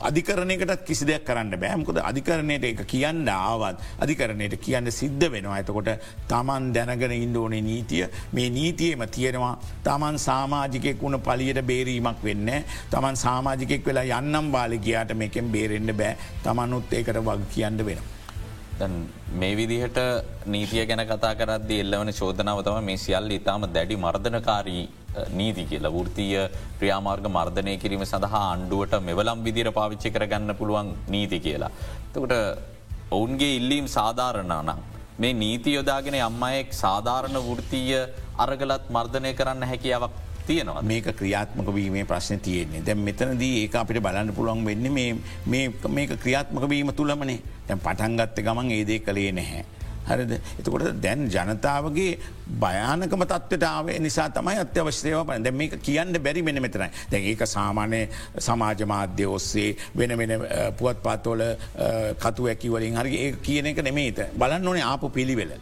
[0.01, 5.59] අධිකරණයකට කිසි දෙයක් කරන්න බෑමකොද අධිකරණයට එක කියන්න ආවත් අධිකරණයට කියන්න සිද්ධ වෙනවා.
[5.59, 5.90] ඇතකොට
[6.29, 8.09] තමන් දැනගෙන ඉන්ඩෝනේ නීතිය.
[8.33, 9.55] මේ නීතියම තියෙනවා.
[9.85, 12.53] තමන් සාමාජිකෙක් වුණ පලියට බේරීමක් වෙන්න
[12.90, 16.16] තමන් සාමාජිකෙක් වෙලා යන්නම් බාලිකයාට මේකෙන් බේරෙන්න්න බෑ.
[16.42, 18.15] තමනුත් ඒකට වග කියන්න වෙනවා.
[19.40, 19.98] මේ විදිහට
[20.46, 24.82] නීතිය ගැන කතා කරද එල්ලවන චෝදනාව තම මේ සියල්ල ඉතාම දැඩි මර්ධනකාරී
[25.40, 26.34] නීති කියලා වෘතිය
[26.80, 31.70] ක්‍රියාමාර්ග මර්ධනය කිරීම සඳහා අන්ඩුවට මෙවලම් විදිර පාවිච්චි කරගන්න පුළුවන් නීති කියලා.
[32.12, 32.34] තකට
[33.10, 34.84] ඔවුන්ගේ ඉල්ලීම් සාධාරණනම්.
[35.18, 37.96] මේ නීති යොදාගෙන අම්මයෙක් සාධාරණ වෘතිය
[38.44, 42.82] අරගලත් මර්ධනය කරන්න හැකියාවක් තියෙනවා මේක ක්‍රියාත්මක වීමේ ප්‍රශ්න තියෙන්නේ.
[42.87, 44.87] දැ මෙතනදී ඒ අපිට බලන්න පුළුවන් වෙන්න
[45.96, 47.40] මේක ක්‍රියාත්මක වීම තුළමනේ.
[47.68, 49.64] දැ පටන්ගත්ත ගමන් ඒදේ කළේ නැහැ.
[50.09, 50.33] හරිද?
[50.59, 52.19] එතකොට දැන් ජනතාවගේ
[52.61, 58.03] භයානකම තත්වටාවේ නිසා තමයි අත්‍යවශ්‍යයව ප දැ මේක කියන්න බැරි මෙන මෙතරයි දැ ඒක සාමානය
[58.49, 60.35] සමාජ මාධ්‍ය ඔස්සේ වෙන වෙන
[60.79, 61.42] පුවත් පාත්වල
[62.25, 65.53] කතු ඇකිවලින් හරි ඒ කියන එක නෙමේත බලන්න ඕනේ ආපු පිළිවෙල.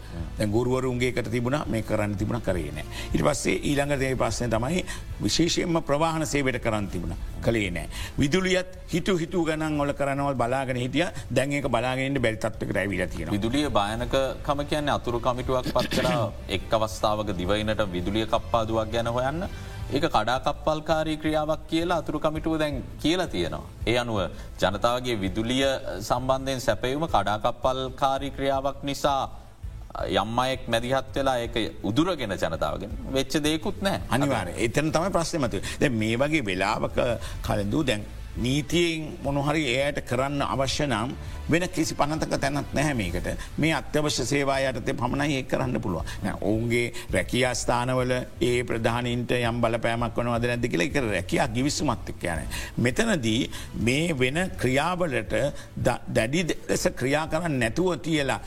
[0.55, 2.81] ගුරුවරුන්ගේකට තිබුණ මේ කරන්න තිබුණ කරේන.
[3.13, 4.85] ඉට පස්සේ ඊළඟ දේ පස්සන තමයි
[5.23, 7.15] විශේෂයෙන්ම ප්‍රවාහන සේවට කරන්න තිබුණ.
[7.43, 7.89] කළේ නෑ.
[8.19, 11.07] විදුලියත් හිතු හිතු ගනන් ඔල කරනවල් බලාගෙන හිටිය.
[11.31, 13.31] දැන්ඒක බලාගෙන්ට බැරිතත්වක රැවිල තියෙන.
[13.31, 16.09] විදුලිය භයනක කම කියන්නේ අතුරු කමිටුවක් පත් කර
[16.57, 19.47] එක් අවස්ථාවක දිවයිනට විදුලිය කප්පාදුවක් ගැන හොයන්න.
[19.91, 23.71] ඒක කඩාකප්පල්කාරී ක්‍රියාවක් කියලා අතුරු කමිටුව දැන් කියලා තියෙනවා.
[23.87, 24.19] ඒ අනුව
[24.59, 25.65] ජනතාවගේ විදුලිය
[26.01, 29.23] සම්බන්ධයෙන් සැපයුම කඩාකප්පල්කාරී ක්‍රියාවක් නිසා
[30.15, 36.17] යම්මයෙක් මැදිහත් වෙලා ඒක උදුරගෙන ජනතාවගෙන වෙච්ච දෙකුත් නෑ අනිවාර එතන තම ප්‍රශ්නමතු ද මේ
[36.17, 36.99] වගේ වෙලාවක
[37.43, 38.03] කලදූ දැන්
[38.37, 41.15] නීතියෙන් මොනොහරි එයට කරන්න අවශ්‍ය නම්
[41.49, 46.03] වෙන කිසි පනතක තැනත් නැහැමේකට මේ අත්‍යවශ්‍ය සේවා යටතේ පමණයි ඒ කරන්න පුළුව.
[46.43, 52.45] ඔවුන්ගේ රැකියස්ථානවල ඒ ප්‍රධානීන්ට යම් බලපෑමක් වනවද නැති කියල එක රැකයා ගිවිස්සුමත්තික යන.
[52.79, 55.35] මෙතනදී මේ වෙන ක්‍රියාවලට
[56.11, 58.41] දැඩි ලෙස ක්‍රියා කරන්න නැතුව තියලා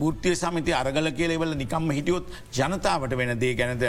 [0.00, 3.84] ෘත්තිය සමිති අරගල කියලෙවල නිකම්ම හිටියොත් ජනතාවට වෙන දේ ගැනද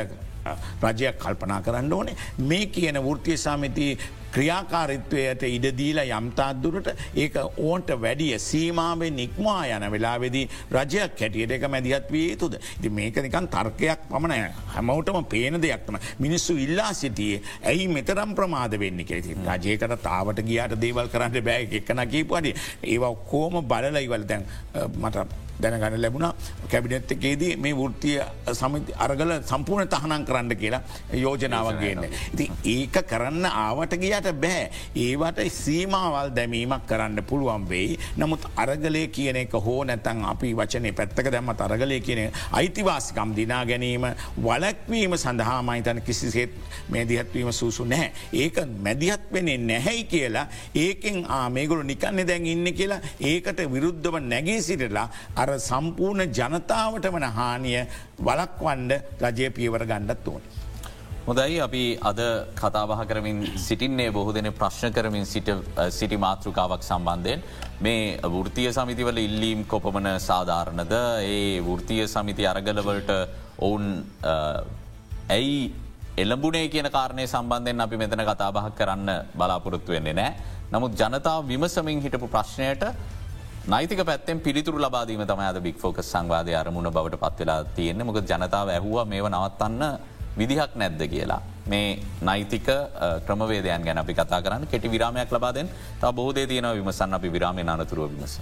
[0.83, 2.15] රජයක් කල්පනා කරන්න ඕනේ.
[2.37, 3.97] මේ කියන ෘත්තිය සමිති
[4.35, 6.89] ක්‍රියාකාරිත්වයට ඉඩදීලා යම්තාත්දුරට
[7.21, 10.43] ඒක ඕන්ට වැඩිය සීමාවෙන් නික්මවා යන වෙලාවෙදී
[10.77, 12.59] රජයක් හැටියට එක මැදිහත් විය යුතුද.
[12.79, 19.05] ඉති මේක නිකන් තර්කයක් පමණ හැමවටම පේන දෙයක්තම මිනිස්සු ඉල්ලා සිටියේ ඇයි මෙතරම් ප්‍රමාද වෙන්න
[19.09, 21.67] කෙති රජයකට තාවට ගියාට දේවල් කරන්න බෑ.
[21.81, 22.55] එක්කන කීපුවඩි
[22.93, 24.45] ඒවා කෝම බලලයිවල් දැන්
[25.01, 26.27] මට දැනගන්න ලැබුණ
[26.71, 28.17] කැබිනැත් එකේදී මේ වෘතිය
[28.53, 30.81] සමිති අරගල සම්පූර්ණ තහනම් කරන්න කියලා
[31.15, 32.05] යෝජනාවක් ගන්න.
[32.33, 34.69] ඉති ඒක කරන්න ආවට ගියට බෑ.
[34.97, 37.97] ඒවට සීමාවල් දැමීමක් කරන්න පුළුවන් වෙයි.
[38.17, 44.07] නමුත් අරගලය කියන එක හෝ නැතන් අපි වචනේ පැත්තක දැම්ම අරගලය කියන අයිතිවාසිකම් දිනා ගැනීම
[44.39, 46.51] වලක්වීම සඳහා මහිතන කිසිසේත්
[46.89, 48.11] මේ දිහත්වීම සූසු නැහැ.
[48.33, 55.07] ඒක මැදිහත් වෙනේ නැහැයි කියලා ඒකෙන් ආමේගුරු නිකන්න දැන් ඉන්න කියලා ඒකට විරුද්ධව නැගේ සිටලා
[55.35, 57.81] අර සම්පූර්ණ ජනතාවට වන හානිය
[58.19, 58.91] වලක්වන්ඩ
[59.25, 60.41] රජය පියවර ගණ්ඩත් ඕන.
[61.27, 62.19] හොදයි අපි අද
[62.55, 67.43] කතාබහ කරමින් සිටින්නේ බොහෝ දෙන ප්‍රශ්න කරමින් සිටි මාතෘකාවක් සම්බන්ධයෙන්
[67.79, 73.11] මේ වෘතිය සමිතිවල ඉල්ලීම් කොපමන සාධාරණද ඒ වෘතිය සමිති අරගලවලට
[73.59, 73.85] ඔවුන්
[75.29, 75.57] ඇයි
[76.17, 80.33] එල්ලඹුණේ කියන කාරණය සම්බන්ධයෙන් අපි මෙතන කතාබහක් කරන්න බලාපොරොත්තු වෙන්නේ නෑ.
[80.71, 82.83] නමුත් ජනතාව විමසමින් හිටපු ප්‍රශ්නයට
[83.67, 88.69] නයිතික පැත්තෙන් පිළිතුරු ලබාදීම තම අද බික් ෆෝක සංවාධය අරමුණ බවට පත්වෙලා තියෙන්නේ මොක ජනතාව
[88.71, 89.83] ඇහුව මේ නවත්තන්න
[90.39, 91.41] විදිහක් නැද්ද කියලා.
[91.67, 92.67] මේ නයිතික
[93.27, 95.67] ක්‍රමවේදයන් ගැන අපි කතා කරන්න කෙටි විරාමයක් ලබාදෙන්
[96.01, 98.39] තා බෝධය තියෙනව විමසන්න අපි විරාමය අනතුරුව විමස.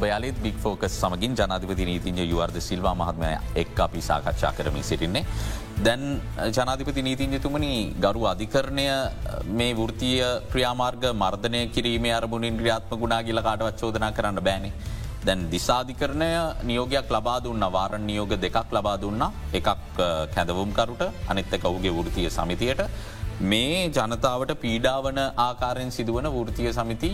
[0.00, 3.32] ඔබයාලත් බික් ෆෝකස් සමගින් ජනාධිපති නීතිංජ යුවර්ද සිල්වා මහත්මය
[3.62, 5.24] එක් අපි සාකච්ඡා කරමින් සිටින්නේ.
[5.86, 6.04] දැන්
[6.56, 7.72] ජනාධිපති නීතිංජතුමනි
[8.04, 8.86] ගරු අධිකරණය
[9.58, 14.72] මේ වෘතිය ක්‍රියාමාර්ග මර්ධනය කිරීමේ අරමුණින් ක්‍රියාත්ම ගුණා කියල කාටවත් චෝදනා කරන්න බෑනේ.
[15.26, 16.30] දැන් දිසාධිකරණය
[16.70, 19.70] නියෝගයක් ලබා දුන්න වාරණ නියෝග දෙකක් ලබා දුන්න එකක්
[20.34, 22.80] කැදවුම්කරුට අනිත්ත කවුගේ වෘතිය සමිතියට
[23.40, 27.10] මේ ජනතාවට පීඩාවන ආකාරයෙන් සිදුවන වෘතිය සමිති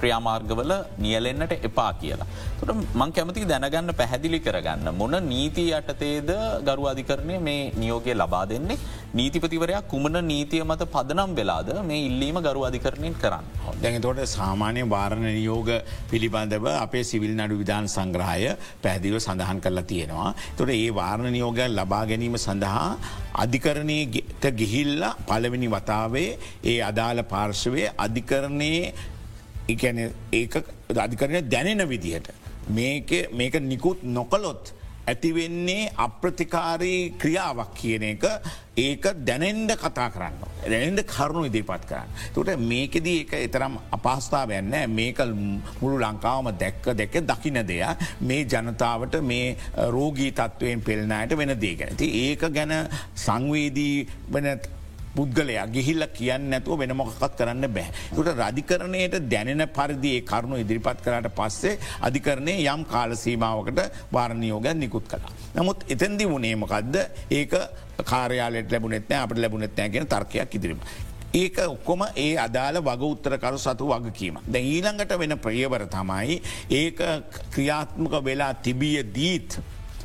[0.00, 0.72] ක්‍රියාමාර්ගවල
[1.04, 2.28] නියලෙන්න්නට එපා කියලා.
[2.60, 4.88] තුට මං කැමති දැනගන්න පැහැදිලි කරගන්න.
[5.00, 6.30] මොන නීති යටතේද
[6.68, 8.78] ගරු අධිකරණය මේ නියෝගය ලබා දෙන්නේ
[9.18, 13.44] නීතිපතිවරයක් කුමන නීතිය මත පදනම් වෙලාද මේ ඉල්ලීම ගරු අධිකරණයෙන් කරන්න.
[13.82, 15.70] දැඟතොට සාමාන්‍ය වාරණ නියෝග
[16.10, 20.34] පිළිබඳව අපේ සිවිල් නඩු විධාන සංග්‍රහය පැදිව සඳහන් කරලා තියෙනවා.
[20.56, 22.88] තොට ඒ වාරණ නියෝග ලබා ගැනීම සඳහා
[23.44, 26.30] අධිකරණයට ගිහිල්ලා පලවෙනි වතාවේ
[26.64, 28.94] ඒ අදාළ පාර්ශවය අධිකරණයේ
[29.68, 30.46] ඒ
[31.04, 32.32] අධිකරණය දැනෙන විදිහට.
[32.70, 34.74] මේක නිකුත් නොකළොත්
[35.06, 38.24] ඇතිවෙන්නේ අප්‍රතිකාරී ක්‍රියාවක් කියන එක
[38.76, 40.40] ඒක දැනෙන්ඩ කතා කරන්න.
[40.64, 42.10] දැනෙන්ට කරුණු ඉදිරිපත් කරන්න.
[42.34, 45.22] තුට මේකෙදී එක එතරම් අපහස්ථාවයන්න මේක
[45.80, 49.56] මුළු ලංකාවම දැක්ක දැක දකින දෙයක් මේ ජනතාවට මේ
[49.96, 51.96] රෝගී තත්ත්වයෙන් පෙල්නායට වෙන දේගෙන.
[51.96, 52.74] ති ඒක ගැන
[53.26, 54.58] සංවේදී වන
[55.16, 57.90] පුද්ගලයා ගිහිල්ල කියන්න නැතුව වෙන මොකක්ත් කරන්න බෑ.
[58.14, 63.80] ට රධිකරණයට දැනෙන පරිදිේ කරුණු ඉදිරිපත් කරට පස්සේ අධිකරණය යම් කාලසීමාවකට
[64.12, 65.34] වාරණයෝග නිකුත් කලා.
[65.56, 66.96] නමුත් එතැදි වනේමකක්ද
[67.30, 67.58] ඒක
[68.04, 70.80] කාරයාලට ලැබුණෙත්නෑ අපට ලැබුණෙත්නෑ කියෙන තර්කයක් ඉදිරීම.
[71.34, 74.38] ඒක ඔක්කොම ඒ අදාළ වග උත්තරකරු සතු වගකීම.
[74.46, 77.00] ද ඊළඟට වෙන ප්‍රියවර තමයි ඒක
[77.54, 79.58] ක්‍රියාත්මක වෙලා තිබිය දීත්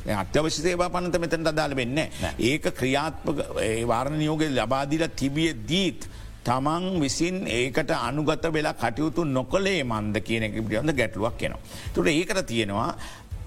[0.06, 1.98] අත්‍යවශ්‍ය සේවා පනත මෙතැට අදාළ වෙන්න.
[2.38, 3.38] ඒක ක්‍රියාත්මක
[3.86, 6.08] වාරණ නියෝග ලබාදිල තිබිය දීත්.
[6.44, 11.60] තමන් විසින් ඒකට අනුගත වෙලා කටයුතු නොකළේ මන්ද කියන එක පිටියන්ද ගැටලුවක් කෙනවා.
[11.94, 12.96] තුට ඒකට තියෙනවා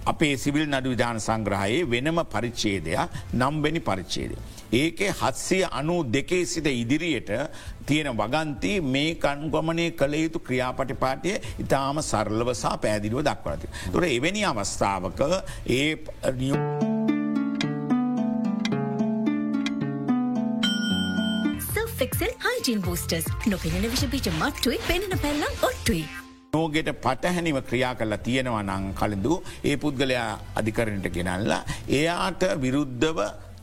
[0.06, 4.36] අපේ සිවිල් නඩු විධාන සංග්‍රහයේ වෙනම පරිච්චේදයක් නම්බැනි පරිච්චේදය.
[4.74, 7.32] ඒකේ හත්සිය අනු දෙකේ සිට ඉදිරියට
[7.86, 13.72] තියෙන වගන්ති මේ කන්ගමනය කළ යුතු ක්‍රියාපටිපාටය ඉතාම සරලවසා පැදිලිව දක්වනති.
[13.94, 15.24] තුර එවැනි අවස්ථාවක
[15.70, 15.88] ඒ
[16.34, 16.60] නියු.
[22.00, 26.25] ෆෙක්සල් හයිජන් බෝස්ටර්ස් නොපෙනෙන විෂපිච මට්ටුවේ පෙනෙන පැල්ලම් ඔට්ටුයි.
[26.56, 31.62] නෝගෙට පටහැනිව ක්‍රියා කරලා තියෙනවා නං කලඳු ඒ පුද්ගලයා අධිකරණට ගෙනල්ලා
[32.00, 33.20] එයාට විරුද්ධව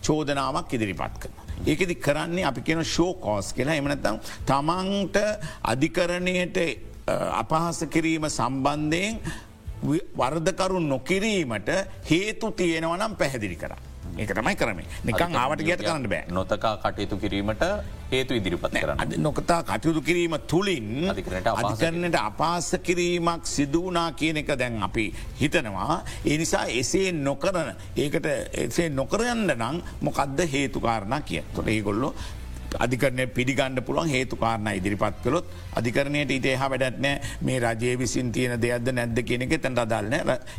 [0.06, 1.34] චෝදනාවක් ඉදිරිපත් කරන.
[1.66, 4.18] ඒකෙදි කරන්නේ අපි කියෙන ෂෝකෝස් කියලා එමනතම්
[4.50, 5.16] තමන්ට
[5.72, 6.58] අධිකරණයට
[7.42, 9.20] අපහස කිරීම සම්බන්ධයෙන්
[10.18, 11.70] වර්ධකරු නොකිරීමට
[12.10, 13.91] හේතු තියෙනවනම් පැහැදිලි කරන්න.
[14.18, 16.24] ඒක තමයි කරම නිකං ආවට ගයට කරන්න බෑ.
[16.28, 17.62] නොතකා කටයුතු කිරීමට
[18.10, 19.14] හේතු ඉදිරිපත් කරන්න.
[19.18, 25.06] නොකතා කටයුතු කිරීම තුළින් අධිකරණයට අපාස කිරීමක් සිදුවනා කියන එක දැන් අපි
[25.40, 26.04] හිතනවා.
[26.26, 28.28] ඒ නිසා එසේ නොකරන ඒකට
[28.66, 32.14] එසේ නොකරයන්න නම් මොකක්ද හේතුකාරණ කිය තොට ඒගොල්ලො
[32.78, 38.92] අධිකරණය පිළිගණඩ පුළුවන් හේතු කාරණ ඉදිරිපත් කළොත් අධිකරණයට ඉතේහ වැඩත්නෑ මේ රජය විසින් තියෙන දෙයක්ද
[38.92, 40.14] නැද්ද කෙනෙක තැන් අදල්න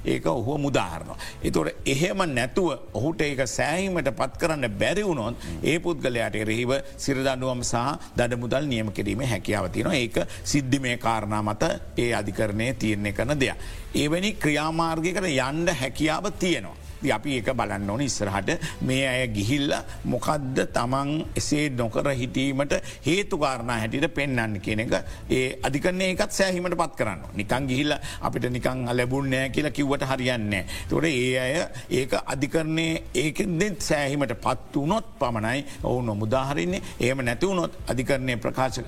[0.06, 1.18] ඒක ඔහුව මුදාහරනවා.
[1.44, 7.86] එතොට එහෙම නැතුව ඔහුට ඒක සෑහිමට පත් කරන්න බැරිවුණොත් ඒ පුද්ගලයාට එරෙහිව සිරදඩුවම් සහ
[8.18, 11.64] දඩ මුදල් නියම කිරීම හැකියාවතින ඒක සිද්ධි මේ කාරණා මත
[11.98, 13.58] ඒ අධිකරණය තියන්නේ කරන දෙයක්.
[13.96, 16.83] එවැනි ක්‍රියාමාර්ගයකට යන්ඩ හැකියාව තියෙනවා.
[17.12, 18.50] අපි ඒක බලන්න ඕන ඉස්සරහට.
[18.82, 19.74] මේ අය ගිහිල්ල
[20.06, 22.74] මොකදද තමන් එසේ නොකර හිටීමට
[23.06, 24.94] හේතුකාරණ හැටිට පෙන්න්න කියන එක.
[25.30, 27.22] ඒ අධිකරන්නේ එකත් සෑහිමට පත් කරන්න.
[27.36, 30.66] නිකං ගිහිල්ල අපිට නිකං ලැබුන්නෑ කියලා කිව්වට හරියන්නේ.
[30.90, 31.54] තොට ඒ අය
[31.90, 32.88] ඒක අධිකරණය
[33.24, 36.82] ඒකෙදෙත් සෑහිමට පත් වනොත් පමණයි ඔවුන් නොමුදාහරන්නේ.
[37.00, 38.80] ඒම නැතිවුණොත් අධිකරණය ප්‍රකාශ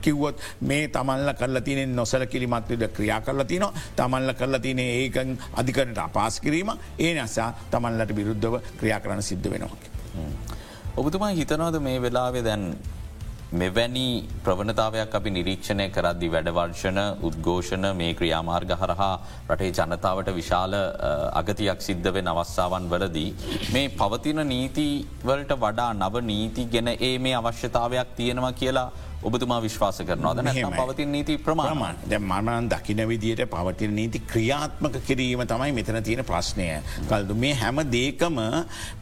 [0.00, 3.72] කිව්වොත් මේ තමල්ල කරල තිනෙන් නොසල කිලිමත්වද ක්‍රියා කරලා තිනවා.
[3.96, 6.70] තමල්ල කරලා තින ඒකන් අධිකරනට අපාස් කිරීම.
[6.98, 9.76] ඒ නසා නිසා තමන්ලට විරුද්ධව ක්‍රියා කරන්න සිද්ධ වෙනවා.
[11.00, 12.64] ඔබතුමා හිතනවද මේ වෙලාවෙ දැන්
[13.60, 14.06] මෙවැනි
[14.44, 19.12] ප්‍රවණතාවයක් අපි නිරීක්ෂණය කරද්දි වැඩවර්ෂණ උද්ඝෝෂණ මේ ක්‍රියාමාර්ග හරහා
[19.50, 20.74] රටේ ජනතාවට විශාල
[21.40, 23.30] අගතියක් සිද්ධ වෙන අවස්ථාවන් වලදී.
[23.74, 28.88] මේ පවතින නීතිවලට වඩා නව නීති ගැන ඒ මේ අවශ්‍යතාවයක් තියෙනවා කියලා
[29.28, 30.40] ඔබතුමා විශ්වාස කරනවාද?
[30.78, 32.00] පවතින් නීති ප්‍රමාණ.
[32.10, 36.68] ද මනන් දකින විදියට පවතින නීති ක්‍රියාත්මක කිරීම තමයි මෙතන තියෙන ප්‍රශ්නය.
[37.10, 38.40] කල්දු මේ හැම දේකම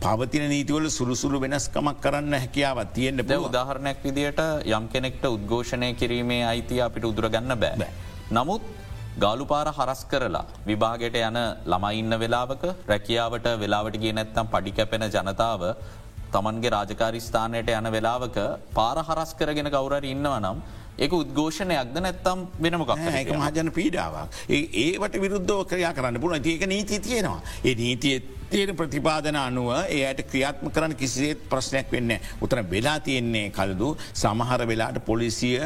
[0.04, 4.44] පවතින නීතිවල සුරුසුරු වෙනස්කමක් කරන්න හැකියාවත් තියෙන්ට ද උදාහරණයක් විදියට
[4.76, 7.90] යම් කෙනෙක්ට උද්ඝෝෂණය කිරීමේ අයිතිය අපිට උදුරගන්න බෑ.
[8.30, 8.62] නමුත්
[9.22, 11.38] ගාලු පාර හරස් කරලා විභාගයට යන
[11.72, 15.62] ළමයින්න වෙලාවක රැකියාවට වෙලාවට ගේ නැත්තම් පඩිකැපෙන ජනතාව
[16.34, 18.38] තමන්ගේ රාජකාරිස්ථානයට යන වෙලාවක
[18.78, 20.62] පාර හරස් කරගෙන කවුරර ඉන්නව නම්
[20.98, 22.90] ඒක උද්ඝෝෂණයක්ද නැත්තම් වෙනමක්
[23.20, 24.28] ඒක මහජන පීඩාවක්.
[24.50, 27.40] ඒවට විරුද්ධෝ ක්‍රියා කරන්න පුළ ඒක නීති තියෙනවා.
[27.64, 28.16] ඒ නීතිය
[28.50, 35.00] තියෙන ප්‍රතිපාදන අනුව ඒයට ක්‍රියාත්ම කරන කිසිේත් ප්‍රශ්නයක් වෙන්න උතන වෙලා තියෙන්නේ කලදු සමහර වෙලාට
[35.06, 35.56] පොලිසිය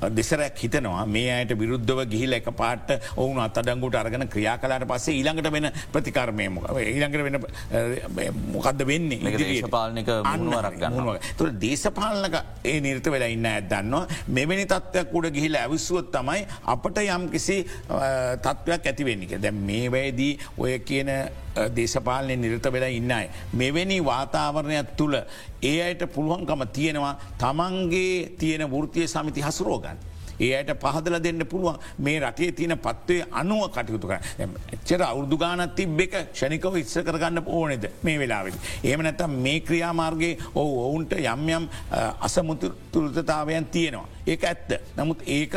[0.00, 1.06] දෙසරැක් හිතනවා.
[1.06, 6.48] මේ අයට විරුද්ධව ගිහිල එක පාට ඔවුන් අත්තඩංගුට අරගෙන ක්‍රියා කලාට පස්සේ ඊළඟට වෙන ප්‍රතිකර්මය
[6.84, 7.40] ඊළඟට වෙන
[8.52, 9.34] මොකක්ද වෙන්නේ?
[9.38, 16.44] දේශපාලනික අනුවරක් තුර දේශපාලනක ඒ නිර්ත වෙලා ඉන්න ඇදන්නවා මෙවැනි තත්ත්වයක් උඩ ගිහිල ඇවිස්සුවත් තමයි
[16.74, 17.62] අපට යම් කිසි
[18.42, 21.10] තත්ත්වයක් ඇතිවෙන්නක දැ මේ වැයදී ඔය කියන
[21.74, 23.28] දේශපාලනය නිරත වෙලා ඉන්නයි.
[23.52, 25.14] මෙවැනි වාතාවරණයක් තුළ
[25.62, 29.98] ඒ අයට පුළුවන්කම තියෙනවා තමන්ගේ තියෙන වෘතිය සමිති හසුරෝගන්න.
[30.40, 34.18] ඒ අයට පහදල දෙන්න පුළුවන් මේ රටේ තියෙන පත්වේ අනුව කටයුතු කර
[34.72, 38.54] එච්චර අවුදු ගානත් තිබ් එක ෂණිකව ඉස්ස කරගන්න ඕනෙද මේ වෙලාවෙද.
[38.82, 41.68] ඒම නැතම් මේ ක්‍රියාමාර්ගේ ඔහු ඔවුන්ට යම් යම්
[42.20, 44.08] අසමුතු තුළතතාවයන් තියෙනවා.
[44.26, 44.80] ඒක ඇත්ත.
[44.96, 45.54] නමුත් ඒක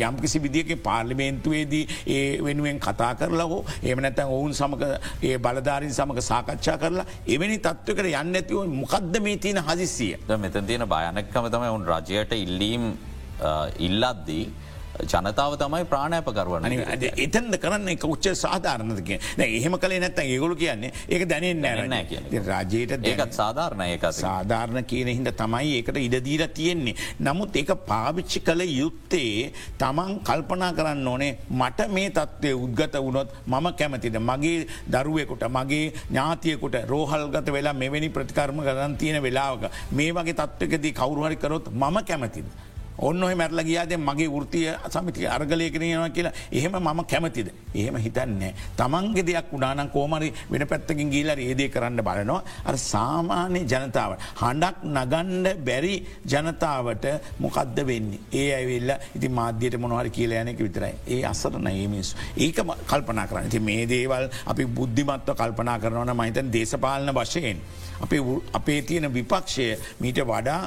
[0.00, 4.82] යම්කිසි විදික පාර්ලිමේන්තුවේදී ඒ වෙනුවෙන් කතා කරලා හෝ එම නැතැන් ඔවුන් සමක
[5.22, 10.88] ඒ බලධාරින් සමක සාකච්ඡා කරලා එවැනි තත්වකට යන්න ඇතිව මොකක්ද මේ තියන හදිසිය මෙතන් තියෙන
[10.88, 12.86] භයනක්කම තම ඔවුන් රජයට ඉල්ලීම්
[13.80, 14.44] ඉල්ලද්දී
[15.04, 16.68] ජනතාව තමයි ප්‍රාණෑප කරවන
[17.26, 22.96] එතන්ද කරන්න එක උච්ච සාධාරණක එහෙම කලේ නැත්ත ඒගොලු කියන්නේ ඒක දැනෙන් නෑරනෑ කිය රජයට
[23.04, 26.94] ඒකත් සාධාරණ ඒක සාධාරණ කියන හිද තමයි ඒකට ඉඩදීර තියෙන්නේ.
[27.20, 33.66] නමුත් ඒක පාවිච්චි කළ යුත්තේ තමන් කල්පනා කරන්න ඕනේ මට මේ තත්ත්වය උද්ගත වුණොත් මම
[33.74, 34.18] කැමතිද?
[34.20, 41.36] මගේ දරුවෙකුට මගේ ඥාතියකුට රෝහල්ගත වෙලා මෙවැනි ප්‍රතිකර්ම කරන්න තියෙන වෙලාවක මේ වගේ තත්වකදී කවරුහරි
[41.36, 42.46] කරොත් මම කැමතිද.
[42.98, 47.48] ඔන්න ඔහ මැරල ගියාද මගේ ෘතිය සමිති අර්ගලය කරනවා කියලා එහෙම මම කැමතිද.
[47.74, 48.52] එහෙම හිතන්නේ.
[48.76, 52.42] තමන්ගේ දෙයක් උඩානන් කෝමරි වෙන පැත්තකින් ගීලර ඒදේ කරන්න බලනවා.
[52.64, 54.16] අර සාමාන්‍ය ජනතාව.
[54.42, 55.94] හඬක් නගන්ඩ බැරි
[56.26, 57.06] ජනතාවට
[57.40, 58.20] මොකක්ද වෙන්නේ.
[58.32, 60.94] ඒ ඇවිල්ල ඉති මාධ්‍යයට මොනහරි කියලා යනෙක විතරයි.
[61.08, 62.14] ඒ අසරන ඒ මිනිස්.
[62.36, 67.60] ඒක කල්පනා කරන්න ති මේ දේවල් අපි බුද්ධිමත්ව කල්පනා කරනවන මහිතන් දේශපාලන වශයෙන්.
[68.00, 68.20] අපේ
[68.52, 69.66] අපේ තියෙන විපක්ෂය
[70.00, 70.60] මීට වඩා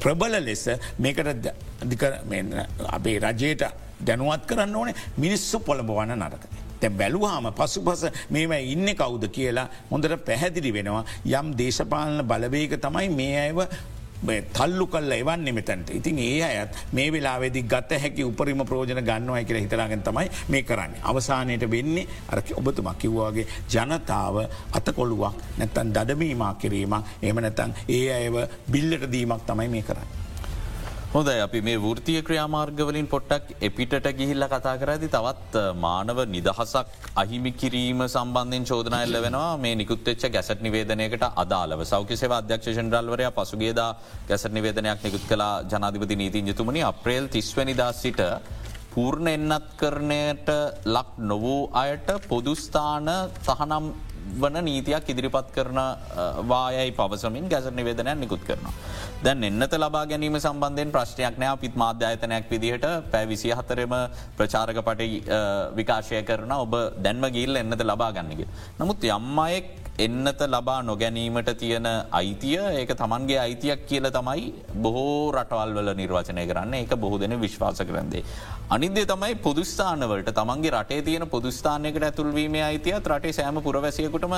[0.00, 0.68] ප්‍රබල ලෙස
[0.98, 1.50] මේකට
[2.88, 3.66] අපේ රජයට
[4.00, 6.44] දැනුවත් කරන්න ඕනේ මිනිස්සු පොළඹවන්න නරක.
[6.80, 13.08] තැ බැලුවාම පසු පස මේම ඉන්න කවුද කියලා හොඳට පැහැදිලි වෙනවා යම් දේශපාලන බලවේක තමයි
[13.10, 13.60] මේ අයව
[14.52, 19.60] තල්ලු කල්ල එවන්නේ මෙතැන්ට ඉතින් ඒ අයත් මේ වෙලාවෙදි ගත හැකි උපරිම ප්‍රෝජන ගන්නවා කියල
[19.60, 21.00] හිතරාගෙන් තමයි මේ කරන්නේ.
[21.02, 24.36] අවසානයට වෙන්නේ අර ඔබතුමක් කිව්වාගේ ජනතාව
[24.72, 28.36] අතකොළුවක් නැත්තන් දඩමීමක් කිරීමක් එම නැතන් ඒ අයව
[28.68, 30.25] බිල්ලට දීමක් තමයි මේ කරන්න.
[31.16, 38.00] හොඳ අපි මේ වෘතිය ක්‍රියාමාර්ගවලින් පොට්ටක් එපිට ගිහිල්ල කතා කරඇති තවත් මානව නිදහසක් අහිමි කිරීම
[38.06, 39.56] සම්බන්ධෙන් චෝදනයල්ල වෙනවා.
[39.56, 43.90] මේ නිකුත්වෙච්ච ගැසට නිවේදනයකට අදාලව සෞඛ්‍යසේව අධ්‍යක්ෂ ශන්ඩල්වරය පසුගේදා
[44.28, 46.82] ගැසට නිවේදනයක් නිකුත් කලා ජනාධිපති නීතින් යුතුමනි.
[46.84, 48.20] අප්‍රේල් තිස්වනිදා සිට
[48.92, 50.50] පූර්ණ එන්නත් කරණයට
[50.86, 53.08] ලක් නොවූ අයට පොදුස්ථාන
[53.40, 53.86] තහනම්
[54.34, 55.80] වන නීතියක් ඉදිරිපත් කරන
[56.50, 58.74] වායයි පවසමින් ගැසර නිවේදනයක් නිකුත් කරනවා.
[59.22, 63.94] දැන් එන්නත ලබා ගැනීම සම්බන්ධයෙන් ප්‍රශ්නයක් නෑ පිත් මාධ්‍යායතනයක් විදිහට පැ විසි හතරම
[64.36, 65.08] ප්‍රචාරක පටි
[65.78, 68.44] විකාශය කරන ඔබ දැන්ම ගිල් එන්නත ලබා ගන්නග.
[68.80, 69.66] නමුත් යම්මයෙක්
[69.98, 76.74] එන්නත ලබා නොගැනීමට තියෙන අයිතිය ඒක තමන්ගේ අයිතියක් කියල තමයි බොහෝ රටවල් වල නිර්වචනය කරන්න
[76.74, 78.24] ඒක බොහෝ දෙන විශ්වාස කරන්දේ.
[78.74, 84.34] අනිදේ තමයි පුදුස්ථානවලට තමන්ගේ රටේ තියෙන පුදුස්ථානයකට ඇතුල්වීම අයිතියත් රටේ සෑම පුරවැසියකුටම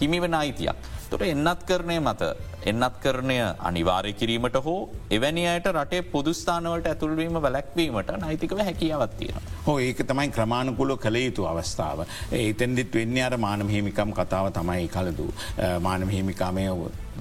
[0.00, 0.76] හිමිවෙන අයිතියක්.
[1.10, 2.28] තොට එන්නත් කරණය මත
[2.64, 3.38] එන්නත් කරණය
[3.70, 4.78] අනිවාරය කිරීමට හෝ
[5.10, 9.52] එවැනි අයට රටේ පුදුස්ථානවලට ඇතුල්වීම වැලැක්වීමට නයිතිකව හැකියාවත්තියෙන.
[9.66, 12.06] හෝ ඒක තමයි ක්‍රමාණකුලො කළ යුතු අවස්ථාව.
[12.32, 15.32] ඒතැන්දිත් වෙන්න අර මානම හිමිකම් කතාව තමයි කලදු
[15.80, 16.68] මානම හිමිකාමය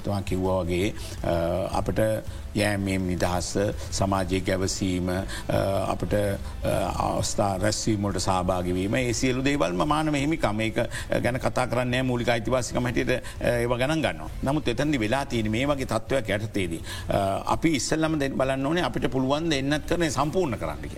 [0.03, 0.93] තුවා කිව්වා වගේ
[1.73, 2.01] අපට
[2.55, 3.51] යෑමම් නිදහස්ස
[3.91, 5.11] සමාජය ගැවසීම
[5.87, 6.15] අපට
[6.99, 10.83] අවස්ථා රැස්වීමට සභාගවීම ඒ සියලු දේවල් මානම හිමිකම එක
[11.19, 15.87] ගැන කතා කරන්න මූලික අයිතිවාසිකම හටට ඒව ගණන් ගන්න නමුත් එතැදි වෙලා තියන මේ වගේ
[15.87, 16.81] තත්ත්වයක් ඇතේදී.
[17.47, 20.95] අපි ඉස්සල්ලම දෙ බලන්න ඕනේ අපිට පුළුවන් එන්නත් කරන සම්පූර්ණ කරන්නක.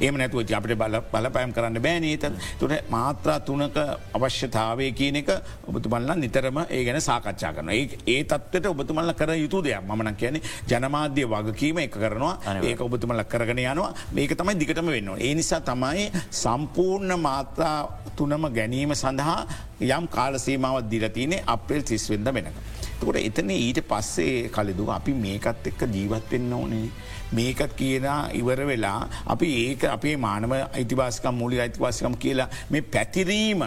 [0.00, 2.26] ඒම නැතුව අපට බල බලපෑම් කරන්න බෑනීත
[2.58, 3.78] තුට මාත්‍රා තුනක
[4.12, 5.30] අවශ්‍යතාවය කියන එක
[5.66, 11.24] ඔබතුමල්ල නිතරම ඒ ගැන සාකච්ඡා කරන ඒ තත්වට ඔබතුමල්ල කර යුතු දෙයක් මන කියන ජනමාධ්‍ය
[11.26, 15.10] වගකීම එක කරනවා ඒක ඔබතුමල්ල කරගෙන යනවා මේක තමයි දිගටම වෙන්න.
[15.18, 17.78] ඒ නිසා තමයි සම්පූර්ණ මාත්‍රා
[18.16, 19.40] තුනම ගැනීම සඳහා
[19.80, 22.56] යම් කාලසීමාවත් දිලතිනේ අප්‍රෙල් තිස්වෙන්ද වෙනක.
[22.98, 26.88] තකොට එතන ඊට පස්සේ කලදු අපි මේකත් එක්ක ජීවත් වෙන්න ඕනේ.
[27.32, 33.64] මේකත් කියන ඉවර වෙලා අපි ඒක අපේ මානව අයිතිවාසිකම් මූලි අයිතිවාසිකම් කියලා මේ පැතිරීම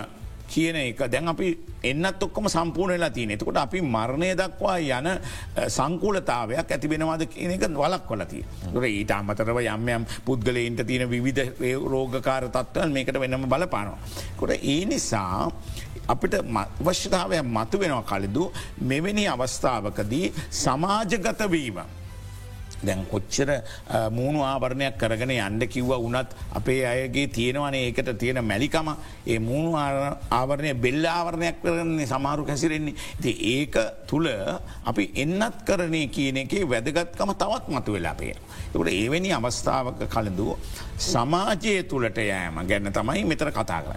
[0.50, 1.48] කියන එක දැන් අපි
[1.84, 5.10] එන්නත් ඔක්කොම සම්පූර්ණ වෙලා තියන එතකොට අපි මරණය දක්වා යන
[5.67, 8.43] සංකූලතාවයක් ඇතිබෙනවාද කියන එක වලක් කොලතිය.
[8.74, 11.43] ට ඊට අමතරව යම්යම් පුද්ගලයින්ට තියෙන විධ
[11.86, 14.00] රෝගකාර තත්වල් මේකට වෙනම බලපානවා.
[14.38, 15.52] කොට ඒ නිසා
[16.08, 16.41] අපිට
[16.82, 21.98] වශ්‍යතාවය මතු වෙනවා කලදු මෙවැනි අවස්ථාවකදී සමාජගතවීම.
[22.84, 23.50] දැන් කොච්චර
[24.12, 28.92] මූුණු ආවරණයක් කරගෙන යන්ඩ කිව්ව වනත් අපේ අයගේ තියෙනවනේ ඒකට තියෙන මැලිකම
[29.28, 29.72] ඒ මූුණු
[30.32, 32.96] ආවරණය බෙල්ල ආවරණයක් කරන්නේ සමාරු කැසිරෙන්නේ.
[33.22, 33.76] ති ඒක
[34.08, 34.28] තුළ
[34.86, 38.36] අපි එන්නත් කරණය කියන එකේ වැදගත්කම තවත් මතු වෙලාපේ.
[38.74, 40.58] එකට ඒවැනි අවස්ථාවක කලදුව
[40.99, 43.95] සමාජය තුළට යෑම ගැන්න තමයි මෙතර කතා කර.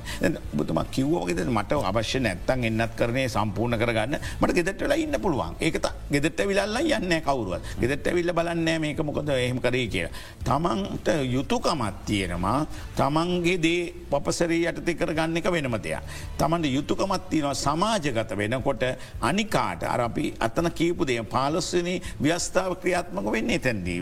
[0.55, 6.41] බුතුම කිව්වෝගෙද මට අවශ්‍ය නැත්තන් එන්නත් කරනේ සම්පූර්ණ කරගන්න මට ගෙදටලා ඉන්න පුළුවන් ඒකත ගෙදට
[6.47, 10.09] විල්ල යන්න කවරුවත් ගෙදට විල්ල බලන්න නෑ මේක මොකද එහෙම කරේ කිය.
[10.45, 15.97] තමන්ට යුතුකමත් තියෙනවා තමන්ගේ දේ පපසරී යටතේ කරගන්න එක වෙනමතය.
[16.39, 18.85] තමන්ට යුතුකමත් තියෙනවා සමාජගත වෙනකොට
[19.21, 21.91] අනිකාට අරපි අතන කීපු දේ පාලොස්සන
[22.23, 24.01] ව්‍යස්ථාව ක්‍රියාත්මක වෙන්නේ තැන්දී.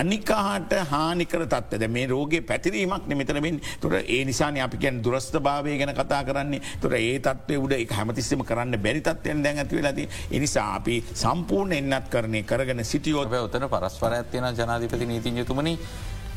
[0.00, 6.22] අනිකාට හානිකර තත්වද මේ රෝගේ පැතිරීමක් මෙතනමින් තුර ඒ නිසාන අපිකැන් දුරස්ථ භාවය ගැන කතා
[6.24, 6.62] කරන්නේ.
[6.80, 9.98] තුර ඒ තත්වය උඩ එක හැමතිස්සම කරන්න බැරිතත්වයෙන් දැන් ඇතිවෙලද
[10.30, 15.74] එනිසා අපි සම්පූර්ණ එන්නත් කරනය කරගෙන සිටියෝද ඔතන පරස්පර ඇත්තියෙන ජනාධිපති නීතින් යුතුමනි.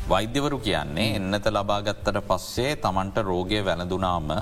[0.08, 4.34] වෛද්‍යවරු කියන්නේ එන්නත ලබාගත්තට පස්සේ තමන්ට රෝගය වැළඳුනාම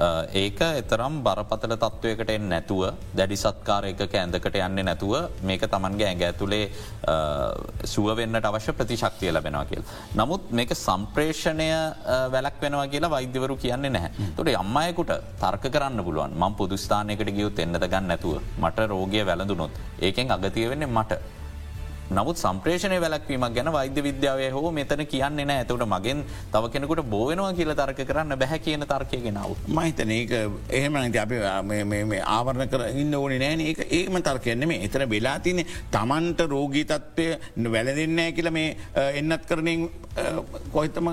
[0.00, 2.82] ඒක එතරම් බරපතල තත්ත්වයකට එන් නැතුව
[3.18, 5.14] දැඩි සත්කාරයක ඇඳකට යන්න නැතුව
[5.48, 6.70] මේක තමන්ගේ ඇඟ ඇතුළේ
[7.84, 9.84] සුවවෙන්නට අවශ්‍ය ප්‍රතිශක්තිය ලබෙනවා කියල්.
[10.16, 11.68] නමුත් මේක සම්ප්‍රේෂණය
[12.34, 14.32] වැලක් වෙනවා කියලා වෛද්‍යවරු කියන්නේ නැහැ.
[14.36, 15.12] තොට අම්මයකුට
[15.42, 20.88] තර්ක කරන්න පුළුවන් ම පුදුස්ථානයකට ගියුත් එන්නද ගන්න නැතුව මට රෝගය වැළඳුනොත් ඒකෙන් අගතිය වෙන්නේ
[20.88, 21.41] මට
[22.18, 27.52] නමුත් සම්ප්‍රේෂණය වැලක්වීමක් ගැන වෛද්‍ය විද්‍යාවය හෝ මෙතන කියන්නේ නෑ ඇතවට මගෙන් තව කෙනෙකුට බෝවෙනවා
[27.58, 29.56] කියල තර්ක කරන්න බැහැ කියන තර්කය ගෙනාව.
[29.68, 30.32] මහිතන ඒක
[30.70, 31.38] එහෙම අපි
[32.36, 37.28] ආවරණ කර ඉන්න ඕන නෑන ඒ ඒම තර්කයන්න මේ එතන වෙලා තින තමන්ට රෝගී තත්වය
[37.74, 38.76] වැලදෙන්නෑ කියල මේ
[39.20, 39.88] එන්නත් කරනින්
[40.72, 41.08] කොහිතම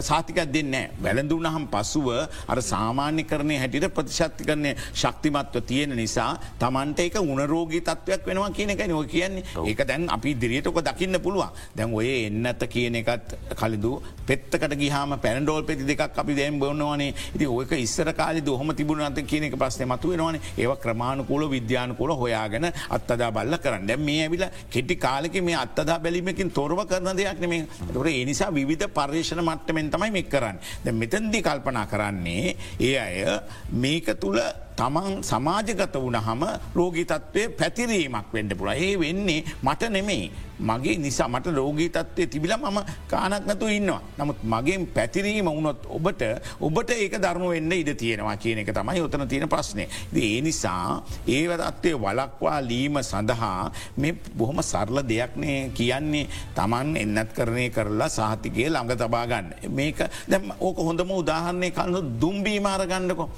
[0.00, 2.08] සාතිකක් දෙන්න වැළඳුන හම් පසුව
[2.48, 8.70] අර සාමාන්‍ය කරණය හැටිට ප්‍රතිශත්ති කරනය ශක්තිමත්ව තියෙන නිසා තමන්ට එක උනරෝගී තත්වයක් වෙනවා කියන
[8.70, 9.44] එක නො කියන්නේ.
[9.66, 11.50] ඒක දැන් අපි දිරියටක දකින්න පුළුවන්.
[11.76, 13.92] දැන් ඔය එන්නත කියන එකත් කලිදු
[14.26, 17.14] පෙත්තකට ගහම පැනඩෝල් පෙති දෙකක් අපි දැම් බොන්නවානේ.
[17.34, 22.70] ඉති ඕක ඉස්සර කාලි දොහම තිබුණ අත කියනෙක ප්‍රශ්න මතු වෙනවාන ඒව ක්‍රමාණකූල විද්‍යානකූල හොයාගෙන
[22.90, 23.86] අත්තදා බල්ල කරන්න.
[23.86, 28.88] දැ මේ ඇවිල කෙටි කාලෙක මේ අත්තදා බැලීමකින් තොරව කරන දෙයක් නෙමේ තොර එනිසා විධ
[28.88, 30.58] පර්යේෂණ මට්ටමෙන් තමයි මෙක් කරන්න.
[30.84, 33.40] ද මෙතන්දි කල්පනා කරන්නේ ඒ අය
[33.72, 34.40] මේක තුළ
[34.80, 36.42] තමන් සමාජගත වනහම
[36.74, 42.52] රෝගී තත්වය පැතිරීමක් වෙන්ඩ පුළ ඒ වෙන්නේ මට නෙමෙයි මගේ නිසා මට රෝගී තත්වය තිබිල
[42.56, 42.78] මම
[43.08, 44.00] කානක් නතු ඉන්නවා.
[44.18, 46.22] නමුත් මගේ පැතිරීම වුණොත් ඔබට
[46.60, 49.84] ඔබට ඒක ධර්ම වෙන්න ඉඩ තියෙනවා කියන එක තමයි ඔතන තියෙන ප්‍රශ්නය.
[50.14, 58.08] ඒ නිසා ඒවදත්තේ වලක්වා ලීම සඳහා මේ බොහොම සරල දෙයක්නේ කියන්නේ තමන් එන්නත් කරණය කරලා
[58.10, 59.48] සාහතිකය ළඟ තබාගන්න.
[59.70, 63.28] මේක දැම් ඕක හොඳම උදාහරණය කලු දුම්බී මාරගන්නකො.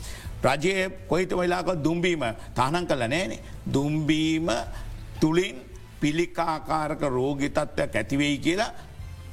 [0.44, 2.24] රජයේ කොයිත වෙලාක දුම්බීම
[2.54, 3.42] තහනන් කල නෑනේ.
[3.66, 4.48] දුම්බීම
[5.20, 5.56] තුළින්
[6.00, 8.72] පිළිකාකාරක රෝගිතත්වයක් ඇතිවෙයි කියලා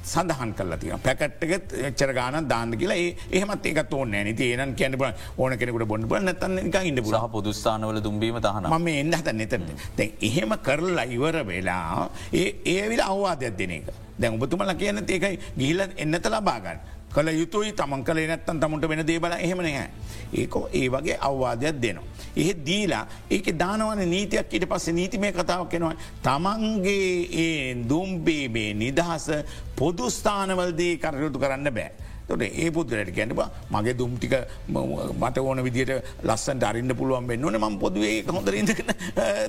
[0.04, 1.52] සඳහන් කල තිය පැකට්ක
[1.98, 2.98] චර ගාන දාන්න කියලා
[3.32, 4.96] එහමත් ඒක ඕන්න නති ඒන කියන
[5.38, 9.58] ඕන කෙනෙකුට බොන්න බ නතන්න ඉන්න පුරහ පොදුස්ථානවල දුම්බීම තහන ම එන්න හත නෙතට
[9.98, 13.90] දැ එහෙම කරලා ඉවර වෙලා ඒ ඒවිල අවවාදයක් දෙන එක.
[14.20, 16.80] දැන් ඔබතුමල කියන ඒකයි ගිහිල එන්නත ලබාගන්න
[17.14, 19.90] කළ යුතුයි තමන් කළ නැත්තන් තමුට වෙන දේබල එහෙම නැහැ.
[20.34, 22.06] ඒකෝ ඒ වගේ අවවාදයක් දෙනවා.
[22.36, 25.96] එහෙ දීලා ඒක දානවන නීතියක් ඊට පස්සේ නීතිමය කතාවක් කෙනවා.
[26.24, 27.08] තමන්ගේ
[27.46, 29.28] ඒ දුම්බේබේ නිදහස
[29.76, 31.92] පොදුස්ථානවල්දී කරයුතු කරන්න බෑ.
[32.30, 33.42] තොට ඒ පුද්ගලට ගැනබ
[33.72, 34.36] මගේ දුම්ටික
[34.70, 35.92] මට ඕන විදිට
[36.24, 38.94] ලස්සන් අරින්න පුළුවන් වෙන්නන ම පොදුවේ හොඳරඉදකන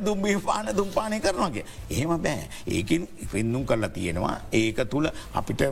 [0.07, 1.65] දුම්බී පාන දුම්පානය කරනවාගේ.
[1.91, 5.63] එහෙම බෑ ඒකින් පෙන්නුම් කරලා තියෙනවා ඒක තුළ අපිට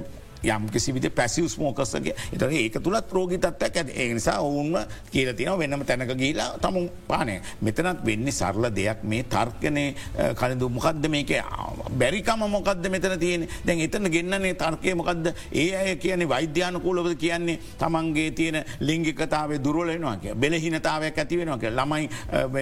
[0.45, 4.79] යම් කිසිවිට පැසිවස් මෝකස්සගේ එත ඒක තුළත් රෝගිතත්වයක් ඇද ඒ නිසා ඔවුන්ම
[5.13, 7.41] කියල තින වෙනම තැනක ගීලා තමුන් පානය.
[7.63, 9.03] මෙතනත් වෙන්නේ සරල දෙයක්.
[9.03, 9.95] මේ තර්කනය
[10.35, 11.33] කලදු මොකක්ද මේක?
[11.99, 17.59] බැරිකම මොකක්ද මෙතන තියෙන දැන් එතන ගෙන්න්නන්නේ තර්කය මොකක්ද ඒ අය කියන වෛද්‍යාන කූලවද කියන්නේ?
[17.79, 22.09] තමන්ගේ තියෙන ලිංගිකතාවේ දුරලෙනවා බෙලහිනතාවයක් ඇතිවෙනක ළමයි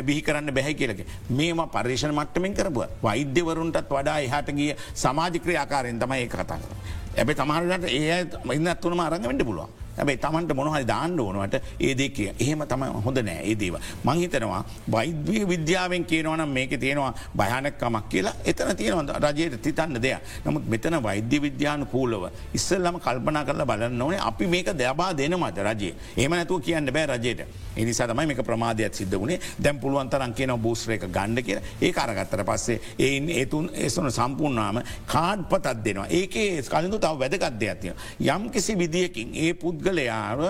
[0.02, 1.00] බිහි කරන්න බැහැ කියලක
[1.30, 2.86] මේම පර්ේෂණ මට්ටමින් කරපුව.
[3.02, 6.72] වෛද්‍යවරුන්ටත් වඩා එහට ගිය සමාජික්‍රිය ආකාරයෙන් තමයි ඒ කතා කර.
[7.16, 8.20] ඇබ තමහරට ඒ
[8.54, 9.85] ඉන්නත් වනම අරඟවෙන්ට පුළුවන්.
[9.98, 13.76] ඇබයි තමන්ට මොනහරි දාන්න ඕනුවට ඒ දෙකිය එහෙම තම හොඳ නෑ ඒ දේව.
[14.04, 18.34] මංහිතනවා වෛද්‍ය විද්‍යාවෙන් කියනවනම් මේක තියෙනවා භයනක්කමක් කියලා.
[18.44, 20.20] එතන තියෙනවද රජයට තිතන්න දෙයක්.
[20.44, 25.94] නමුත් මෙතන වෛද්‍ය විද්‍යාන කූලව ඉස්සල්ලම කල්පනා කරල බලන්න ඕනේ අපි මේක දැබා දෙනමද රජේ
[26.16, 27.46] ඒම නැතුව කියන්න බෑ රජයට.
[27.76, 29.40] එනිසා තමයි මේක ප්‍රමාදයක් සිද්ධ වුණේ.
[29.58, 35.84] දැම් පුළුවන්තරන් කියන බූස්්‍රයක ගණ්ඩ කිය ඒ අරගත්තර පස්සේ ඒන් ඒතුන් ඒසන සම්පූර්ණාම කාඩ් පතත්
[35.84, 36.06] දෙනවා.
[36.10, 37.96] ඒකේ කලින්ඳු තව වැදගත් දෙයක් තියෙන.
[38.20, 39.52] යම් කිසි විදිියකින් ඒ
[39.86, 40.40] පුද්ගලයාව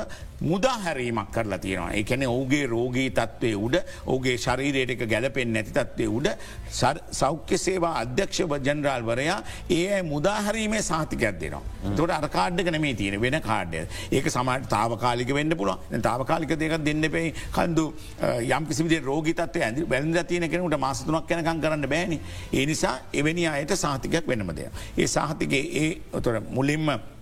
[0.41, 3.77] මුදාහැරීමක් කරලා තියෙනවා එකන ඔහුගේ රෝගී තත්වය උඩ
[4.15, 6.29] ඔගේ ශරීරයට එක ගැලපෙන් නැති තත්වය උඩ
[7.21, 9.39] සෞඛ්‍ය සේවා අධ්‍යක්ෂව ජනරාල්වරයා
[9.71, 11.63] ඒ මුදාහරීමේ සාතිකයක් දෙනවා.
[11.97, 17.33] තොට අරකාඩ්ඩක නෙමේ තියෙන වෙන කාඩ්ඩය ඒක සමට තාවකාලික වෙන්න පුළුව තාවකාලික දෙක දෙන්න පෙයි
[17.57, 17.87] කන්දු
[18.51, 22.21] යම් කිසිවිදේ රෝගතත්ව ඇදි බැලඳ තියන කෙනට මාසතුනක් කැනකම් කරන්න බෑනි.
[22.53, 24.71] ඒ නිසා එවැනි අයට සාතිකයක් වෙනමදය.
[24.99, 27.16] ඒ සාහතිගේ ඒ ඔතොට මුලින්ම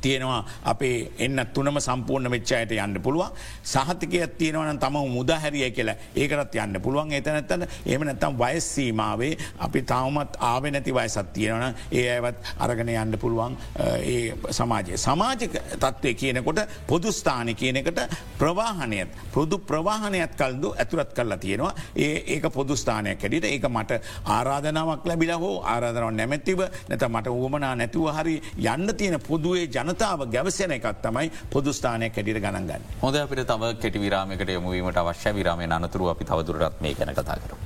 [0.00, 3.30] තියෙනවා අපේ එන්න තුනම සම්පූර්ණ වෙච්චායට යන්න පුළුවන්.
[3.64, 7.12] සහතිකයක් තියෙනවන තම මුදහැරිය කියලා ඒකරත් යන්න පුළුවන්.
[7.12, 14.34] එතනැත්තන එමනැත්තම් වයස්සීමාවේ අපි තවමත් ආව නැති වයසත් තියෙනවන ඒ ඇවත් අරගෙන යන්න පුළුවන් ඒ
[14.50, 14.96] සමාජය.
[14.98, 18.00] සමාජික තත්ත්වය කියනකොට පොදුස්ථාන කියනකට
[18.38, 21.74] ප්‍රවාහනයත් පොදු ප්‍රවාහනයත් කල්දු ඇතුරත් කරලා තියෙනවා.
[21.96, 28.08] ඒ ඒක පොදුස්ථානයක් කැඩිට ඒක මට ආරාධනාවක් ලැබිල හෝ ආරාධනව නැමැතිව නැත මට ඕමනා නැතුව
[28.12, 32.88] හරි යන්න තියෙන පොදුවේ ජ ජනතාව ගැවසයන එකත් තමයි පොදුස්ථානය කැටිට ගණන්ගන්න.
[33.02, 37.56] හොද අපිට තව කෙටි විරාමකට යමුවීමට අවශ්‍ය විරාමය අනතුරු අපි තවදුරටත් මේ ගැන කතා කරු.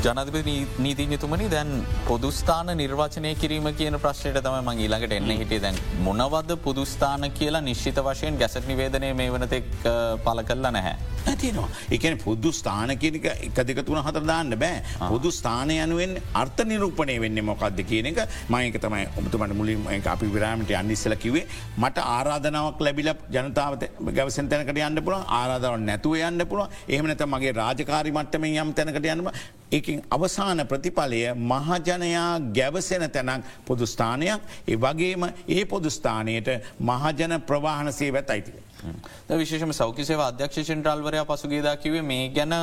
[0.00, 0.46] ජනතිප
[0.78, 1.70] නීතිඥතුමනි දැන්
[2.06, 8.00] පොදුස්ථාන නිර්වචනය කිරීම කියන ප්‍රශ්නයට තම මං ඊළඟට එන්න හිටේ දැන් මොනවද පුදුස්ථාන කියලා නිශ්ිත
[8.00, 9.68] වශයෙන් ගැසට නිවේදනය මේ වනතෙක්
[10.24, 11.09] පල කල්ලා නැහැ.
[11.26, 14.82] ඇතිනවා එකන පොදු ස්ථාන කියනක එක දෙක තුන හතර දාන්න බෑ.
[15.02, 20.72] පොදු ස්ථානය යනුවෙන් අර්ථ නිරූපණය වෙන්න මොකක්ද කියන එක මයක තමයි ඔබතුමට මුලින් අපි විරාමට
[20.72, 21.46] අන්නිස්සල කිවේ
[21.78, 28.12] මට ආරාධනාවක් ලැබිල ජනතාවත ගවසන් තැනකට යන්න පුළ ආරාධාව නැතුව යන්න පුළුව එහමනත මගේ රාජකාරි
[28.12, 29.32] මට්ටමෙන් යම් තැනකට යන්නම
[29.72, 36.48] එකින් අවසාන ප්‍රතිඵලය මහජනයා ගැවසෙන තැනක් පොදුස්ථානයක් ඒ වගේම ඒ පොදුස්ථානයට
[36.80, 38.69] මහජන ප්‍රවාහනසේ වැත් අයිතික.
[39.40, 42.54] විශේෂම සෞකිසේ අධ්‍යක්ෂෂෙන්ට්‍රල්වරයා පසුගේදා කිවේ මේ ගැන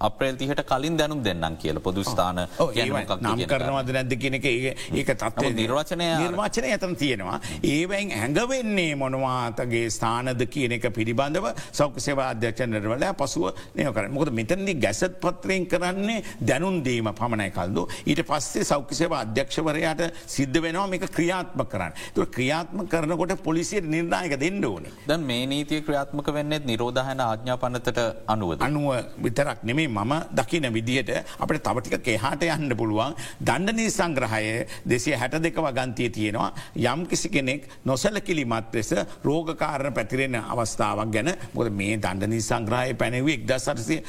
[0.00, 6.70] අප්‍රේල්තිහට කලින් දැනුම් දෙන්නම් කියල පොදුස්ථාන නම් කරනවද නැද්ද කියන එක ඒක තත්ව නිර්වචනය නිර්වාචනය
[6.70, 7.40] ඇතන තියෙනවා.
[7.64, 15.18] ඒවැන් ඇඟවෙන්නේ මොනවාතගේ ස්ථානද කියන එක පිළිබඳව සෞක සේවා අධ්‍යක්ෂණරවල පසුව නයකර මොකද මෙතැදි ගැසත්
[15.20, 17.86] පත්‍රයෙන් කරන්නේ දැනුන්දීම පමණයි කල්දු.
[18.06, 21.92] ඊට පස්සේ සෞඛ්‍ය සේවා අධ්‍යක්ෂවරයාට සිද්ධ වෙනවා මේක ක්‍රියාත්ම කරන්න.
[22.14, 24.96] තුර ක්‍රියාත්ම කරනකොට පොලිසියට නිර්ණයක දෙන්න ඕනේ.
[25.06, 28.88] දැන් මේ නීතිය ක්‍රියාත්මක වෙන්නෙත් නිරෝධහන ආඥා පනතට අනුව අනුව
[29.18, 33.14] විතරක් නෙමේ මම දකින විදිහට අපට තවටික කෙහාට යන්න පුළුවන්.
[33.40, 36.52] දණ්ඩනී සංග්‍රහය දෙසිය හැට දෙක වගන්තිය තියෙනවා.
[36.76, 38.92] යම් කිසි කෙනෙක් නොසල කිලිමත් ලෙස
[39.24, 44.02] රෝගකාරණ පැතිරෙන අවස්ථාවක් ගැන මොද මේ දණ්ඩනී සංග්‍රහය පැනව එක්ද සරසය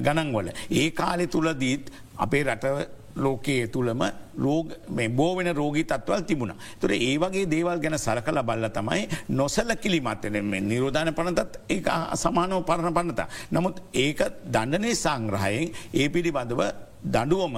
[0.00, 0.52] ගණන්වල.
[0.70, 4.02] ඒ කාලෙ තුළදීත් අපේ රටව ලෝකයේ තුළම
[4.38, 6.52] රෝග මේ බෝවෙන රෝගී තත්වල් තිබුණ.
[6.80, 10.36] තුර ඒ වගේ දේවල් ගැන සරකල බල්ල තමයි නොසල කිලිමත්වන
[10.68, 11.80] නිරෝධන පනතත් ඒ
[12.16, 13.22] සමානව පරණ පන්නත.
[13.52, 16.62] නමුත් ඒක දණ්ඩනය සංග්‍රහයෙන් ඒ පිළිබඳව
[17.06, 17.56] දඩුවම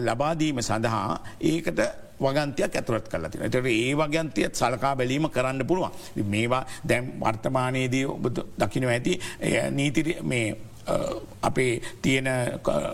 [0.00, 1.80] ලබාදීම සඳහා ඒකට
[2.22, 5.90] වගන්තයක් ඇතුරත් කල තින තට ඒ වගන්තියත් සලකා බැලීම කරන්න පුළුවන්.
[6.24, 8.28] මේවා දැම් වර්තමානයේදී ඔබ
[8.58, 9.18] දකිනව ඇති
[9.70, 10.71] නීතිරි මේ
[11.42, 12.28] අපේ තියෙන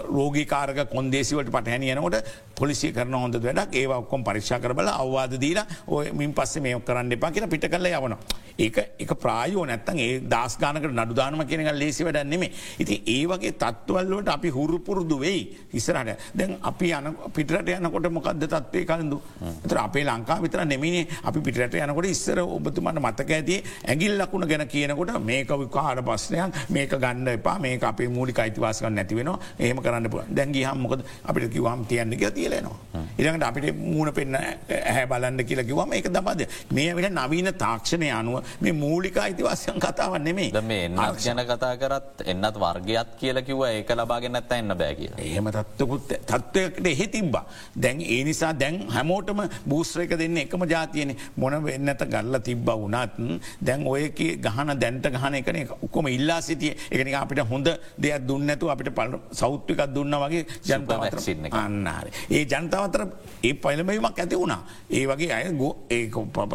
[0.09, 2.17] රෝගිකාරක කොන්දේසිවට පටහැනියනකොට
[2.59, 3.75] පොලිසි කරන හොඳ වැඩක්.
[3.75, 7.87] ඒ ඔක්කොම් පරික්ෂා කරබල අවවාද දීලා ඔය මින් පස්සේ මේ කරන්න එපා කියෙන පිට කල
[7.89, 8.17] යවන.
[8.59, 12.53] ඒක එක ප්‍රායෝ නැත්තන් ඒ දස්ගානකට නඩුදානම කියෙනක ලේසි වැඩ නෙමේ.
[12.79, 15.43] ඉති ඒ වගේ තත්වල්ලට අපි හුරුපුරුදු වෙයි
[15.73, 19.21] ඉස්සරට දැන් අපි යන පිටට යනකොට මොකක්ද තත්වය කලඳු
[19.65, 24.67] තර අපේ ලංකා විතර නෙමිනේ අපි පිටට යනකොට ඉස්සර ඔබතුමට මතක ඇති ඇගිල් ලකුණ ගැන
[24.67, 30.65] කියනකොට මේක විකාර පස්නයක් මේක ගන්න එපා මේ අපේ මූලි අයිතිවාසක නැතිවෙන ඒම කරන්න දැන්ගේ
[30.65, 32.77] හම්මොකද අපිට කිවම් තියන්න තිය කියලනවා.
[33.19, 36.47] ඉරඟට අපිට මූුණ පෙන්න්න ඇහැ බලන්න කියලා කිවම එක දබද
[36.77, 42.59] මේ විට නවීන තාක්ෂණය අනුව මේ මූලික අයිතිවාසයන් කතාව නෙමේ මේ ගැන කතා කරත් එන්නත්
[42.65, 45.11] වර්ගයක් කියල කිව ඒක ලබාගෙන ඇත්ත එන්න බෑ කිය.
[45.19, 47.45] එහෙම තත්වකුත් තත්වයකට එහෙ තිබ්බා.
[47.77, 53.87] දැන් ඒ නිසා දැන් හැමෝටම බූස්්‍රයක දෙන්න එකම ජාතියන මොන වෙන්නත ගල්ල තිබ්බ වනත් දැන්
[53.87, 57.69] ඔයක ගහන දැන්ට ගහන එකන උක්කොම ඉල්ලා සිටිය එකන අපිට හොඳ
[57.99, 61.07] දෙයක් දුන්නතු අපිට පල සෞත්්‍යිකක් දුන්න වගේ ජනතාව
[61.53, 62.07] අන්නාර.
[62.39, 63.03] ඒ ජනතාවතර
[63.43, 64.61] ඒ පලමීමක් ඇති වුණා.
[64.91, 65.45] ඒ වගේ අය
[65.91, 66.03] ඒ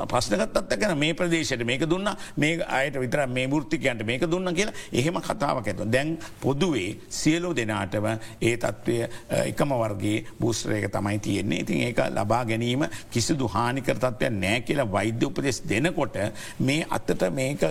[0.07, 2.09] ප්‍රශ්නකත් ඇකන මේ ප්‍රදේශයට මේක දුන්න.
[2.37, 5.85] මේ අයට විතර මේ ෘත්තිකයන්ට මේක දුන්න කියලා එහෙම කතාවක් ඇතු.
[5.85, 8.07] දැන් පොදුවේ සියලෝ දෙනාටම
[8.41, 8.97] ඒ තත්ත්වය
[9.29, 11.59] එකම වර්ගේ බූස්ත්‍රයක තමයි තියෙන්නේ.
[11.59, 16.17] ඉතින් ඒක ලබා ගැනීම කිසිදු හානිකර තත්වය නෑ කියලා වෛද්‍ය උපදෙස් දෙනකොට
[16.59, 17.61] මේ අත්තට මේක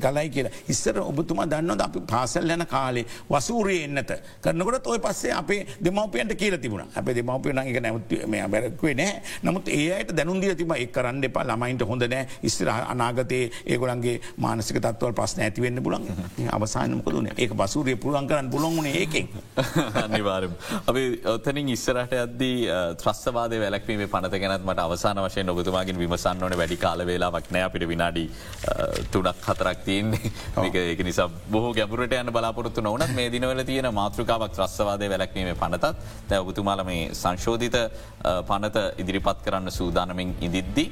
[0.00, 0.52] කලයි කියලා.
[0.68, 4.12] ඉස්සර ඔබතුමා දන්නද අපි පාසල් යන කාලේ වසූරය එන්නත.
[4.40, 6.88] කරනකොට ඔය පස්සේ අපේ දෙමවපියන්ට කියල තිබුණ.
[6.94, 11.84] අප දෙමවපිය නක නැවත් මේ බැරක්වේ නෑ නමුත් ඒයට දැනුන්දිය තිබ එක් කරන්න එපා ළමයින්ට
[11.84, 16.06] හොඳ නෑ ඉස්තර අනාගතයේ ඒගොලන්ගේ මානසික තත්වල් පස් ඇතිවෙන්න පුලන්
[16.50, 19.28] අවසානමක දුන ඒ පසුරිය පුළන් කරන්න පුළොන්ගුණ ඒකෙන්.
[20.04, 20.52] අනිවාරම්
[20.84, 22.56] අපි ඔතනින් ඉස්සරට අද්දී
[22.96, 27.64] ත්‍රස්වාද වැලක්වීම පනත ගැනත් මට අවසාන වශයෙන් ඔබතුමාගින් විමසන්න ඕන වැඩි කාල වෙලාවක් නෑ.
[27.64, 28.24] අපිට විනාඩි
[29.10, 30.32] තුනක් හතරක් තියන්නේ.
[30.84, 35.94] ඒක නිසා බොහ ගැපුරට යන බලාපොරත්තු නොවනත් මේ දිනවල තියෙන මාතෘකාවක් ත්‍රස්වාදය වැලක්වීම පනතත්
[36.28, 37.78] තැ ඔබතුමාල මේ සංශෝධිත
[38.48, 40.86] පනත ඉදිරිපත් කරන්න සූදානමින් ඉදිද්දි.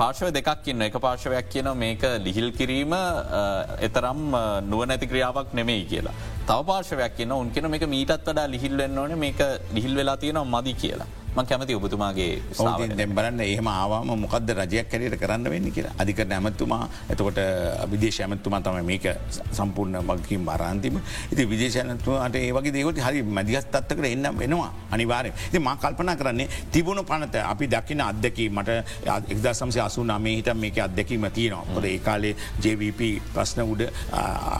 [0.00, 2.94] පාර්ශව දෙකක් ඉන්න එක පාර්ශවයක් කියන මේක ලිහිල් කිරීම
[3.88, 4.20] එතරම්
[4.72, 6.16] නුවනැති ක්‍රියාවක් නෙමෙයි කියලා.
[6.48, 9.40] තව පාර්ශවයක් කියන උන්කෙන මේක මීටත් වඩා ලිහිල්වෙන්න ඕන මේක
[9.78, 11.08] ලිහිල් වෙලා තියෙනවා මදි කියලා.
[11.36, 12.42] මං කැමති ඔබතුමාගේ
[12.98, 15.94] දැම් බලන්න ඒහම ආවාම මොකද රජයක් කැරට කරන්න වෙන්න කියලා?
[15.98, 17.40] අධික නැමත්තුමා එතකොට
[17.92, 19.06] විදේශ ඇමත්තුමා තම මේක
[19.58, 21.00] සම්පූර්ණ මගකින් බරන්තිම
[21.32, 27.04] ඉති විදේශනතුමට ඒවගේ දේවට හරි මදිගස් තත්කට එන්න වෙනවා අනිවාරය ති මා කල්පනා කරන්නේ තිබුණු
[27.04, 28.70] පනත අපි දකින අදකි මට
[29.34, 31.64] එක්දා සම්සේ අසුනාමේ හිට මේක අදැකීම තියෙනවා.
[31.74, 33.00] පොද ඒ කාලේ ජවිප
[33.34, 33.82] ප්‍රශ්න උඩ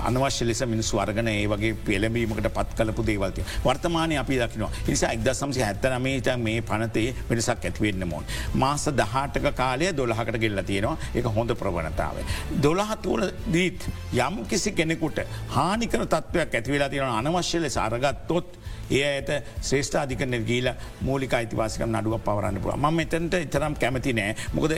[0.08, 4.70] අනවශ්‍ය ලෙස මිනිස්සු අර්ගන ඒ වගේ පෙළඹීමකට පත් කලපු දේවල්තිය වර්තමානය අපි දකිනවා.
[4.88, 8.24] නිසා එක්ද සම්සේ හැත්තනමේට මේ පනතේ වෙනසක් ඇතිවෙන්න මොන්.
[8.54, 12.16] මාස දහටක කාලය දොළහකට ගෙල්ල තියෙනවා එක හොඳ ප්‍රවණතාව.
[12.62, 18.58] දොළහතුවල දීත් යම් කිසි කෙනෙකුට හානිකර තත්වයක් ඇතිවෙලා තියෙන අනවශ්‍ය ලෙස අරගත්තොත්
[18.90, 19.30] ඒ ඇයට
[19.62, 24.72] ශ්‍රේෂ්ඨාධිකන ගීල මූලික අයිතිවාසිකම් නඩුව පවරන්න පුුව ම එතන්ට ඉතරම් කැමති නෑ මොකද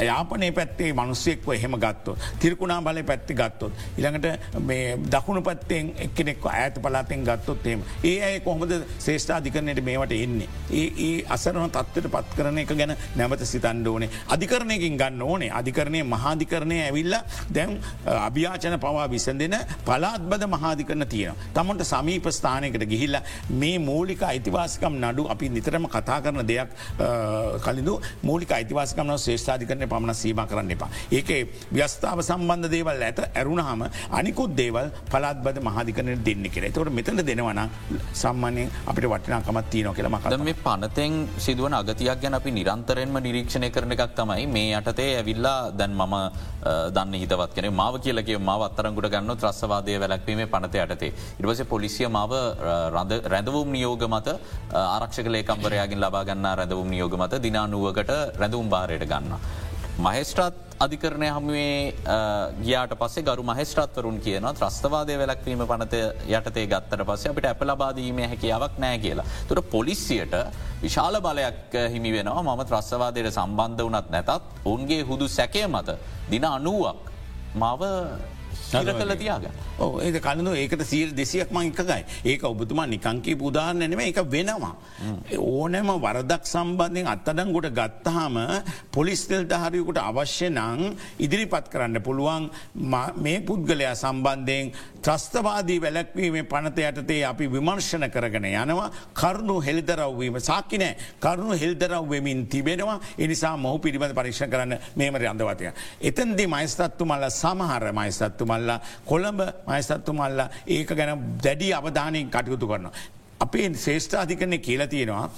[0.00, 2.18] යාපනය පැත්තේ මනුස්සෙක්ව එහෙම ගත්තොත්.
[2.38, 3.72] තිරකුණා බල පැත්ති ගත්තොත්.
[3.96, 7.82] ඉළඟට මේ දකුණු පත්තෙන් එක්කෙනෙක් ඇත පලාතෙන් ගත්තොත් එම.
[8.04, 10.48] ඒ අය කොහොමද ශේෂ්ඨාධිකරණයට මේවට එන්නේ.
[10.72, 14.10] ඒ ඒ අසරන තත්වට පත් කරන එක ගැන නැවත සිතන්ඩ ඕනේ.
[14.28, 17.16] අධිකරණයකින් ගන්න ඕනේ අධිකරණය මහාධිකරණය ඇවිල්ල
[17.50, 17.78] දැන්
[18.18, 21.34] අභ්‍යාචන පවා විසඳෙන පලාත්බද මහාධිකරන තියෙන.
[21.54, 23.16] තමන්ට සමීප ස්ථානයකට ගිහිල්ල
[23.52, 26.70] මේ මූලික අයිතිවාසිකම් නඩු අපි නිතරම කතා කරන දෙයක්
[27.64, 27.90] කලින්ඳ
[28.22, 30.90] මූලික අයිතිවාසිකම ශේෂාධිකරන පමණ සීම කරන්න එපා.
[31.10, 31.30] ඒක
[31.72, 33.82] ව්‍යස්ථාව සම්බන්ධ දේවල් ඇත ඇරුණහම
[34.18, 37.62] අනිකුත් දේවල් පලාත්බද මහදිකන දෙන්න කෙර තවට මෙතන දෙනවන
[38.14, 43.96] සම්මානය අපිට වටිනාකමත් තියන කියලම කද මේ පනතෙන් සිදුවන අගතියක් ගැන අපි නිරන්තරෙන්ම නිරීක්ෂණය කරන
[43.96, 46.14] එකක් තමයි මේ යටතේ ඇවිල්ලා දැන් මම
[46.96, 51.12] දන්න හිතවත් කෙන මාව කියලගේ මාව අත්තරගුට ගන්න ත්‍රස්සවාදය වැලක්වීම පනත යටතේ.
[51.40, 52.32] ඉටවස පොලිසිය මාව
[53.26, 54.38] රැඳවුම් නියෝග මත
[54.86, 59.64] ආරක්ෂක ලේකම්බරයාගින් ලබා ගන්න රැඳවුම් නියෝග මත දිනානුවකට රැඳවුම් භාරයට ගන්න.
[59.96, 61.94] මහෙස්ට්‍රත් අධිකරණය හමුවේ
[62.64, 68.98] ගියාට පස්සේ ගරු මහෙස්ට්‍රත්වරුන් කියන ත්‍රස්තවාදය වැලක්වීම පනත යටතේ ගත්තට පස්සේ අපිට ඇපලබාදීම හැකියාවක් නෑ
[68.98, 69.24] කියලා.
[69.48, 70.36] තුර පොලිසියට
[70.82, 74.30] විශාල බලයක් හිමි වෙනවා මම ත්‍රස්වාදයට සම්බන්ධ වනත් නැතත්
[74.72, 75.96] ඔවන්ගේ හුදු සැකය මත
[76.30, 77.00] දින අනුවක්
[77.56, 77.82] මව
[78.70, 79.54] සර කල තියාගන්න.
[79.78, 82.02] ඕ ඒ කලඳ ඒකට සීල් දෙසියක් මං එකකයි
[82.32, 84.74] ඒක ඔබතුමා නිකංකී පුදාරන්නනෙම එක වෙනවා.
[85.38, 88.36] ඕනෑම වරදක් සම්බන්ධයෙන් අත්තඩංගොට ගත්තහම
[88.96, 92.50] පොලිස්තෙල්ට හරියකුට අවශ්‍ය නං ඉදිරිපත් කරන්න පුළුවන්
[93.24, 94.72] මේ පුද්ගලයා සම්බන්ධයෙන්
[95.06, 103.54] ත්‍රස්තවාදී වැලැක්වීම පනත යටතේ අපි විමර්ශන කරගෙන යනවා කරුණු හෙල්දරව්වීම සාකිනෑ කරුණු හෙල්දරව්වමින් තිබෙනවා එනිසා
[103.56, 105.70] මොහු පිළිබඳ පරීක්ෂ කරන්න මේමර අන්දවතය.
[106.02, 112.92] එතන්දි මයිස්තත්තු මල්ල සමහර මයිස්තත්තු මල්ලා කොළඹ මයසත්තුමල්ලා ඒක ගැන දැඩි අවධානයෙන් කටයුතු කරනවා.
[113.40, 115.30] අපේ ශේෂ්ඨාධිකරණය කියලා තියෙනවා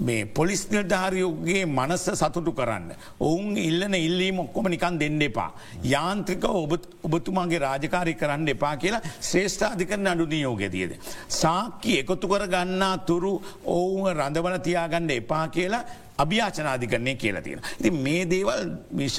[0.00, 2.90] මේ පොලිස් නිර්ධාරයෝගේ මනස සතුටු කරන්න.
[3.20, 5.50] ඔවුන් ඉල්ලන ඉල්ලීම ඔක්කොම නිකන් දෙන්න එපා.
[5.84, 6.44] යාන්ත්‍රික
[7.08, 10.92] ඔබතුමාගේ රාජකාරි කරන්න එපා කියලා ශ්‍රේෂ්ඨාධිකරන අඩු නියෝගතියද.
[11.40, 13.32] සාක්කි එකතු කර ගන්නා තුරු
[13.66, 15.84] ඔවුන් රඳවන තියාගන්න එපා කියලා
[16.22, 17.62] අභ්‍යාචනාධිකරණය කියලා තියෙන.
[17.78, 18.62] ඉති මේ දේවල්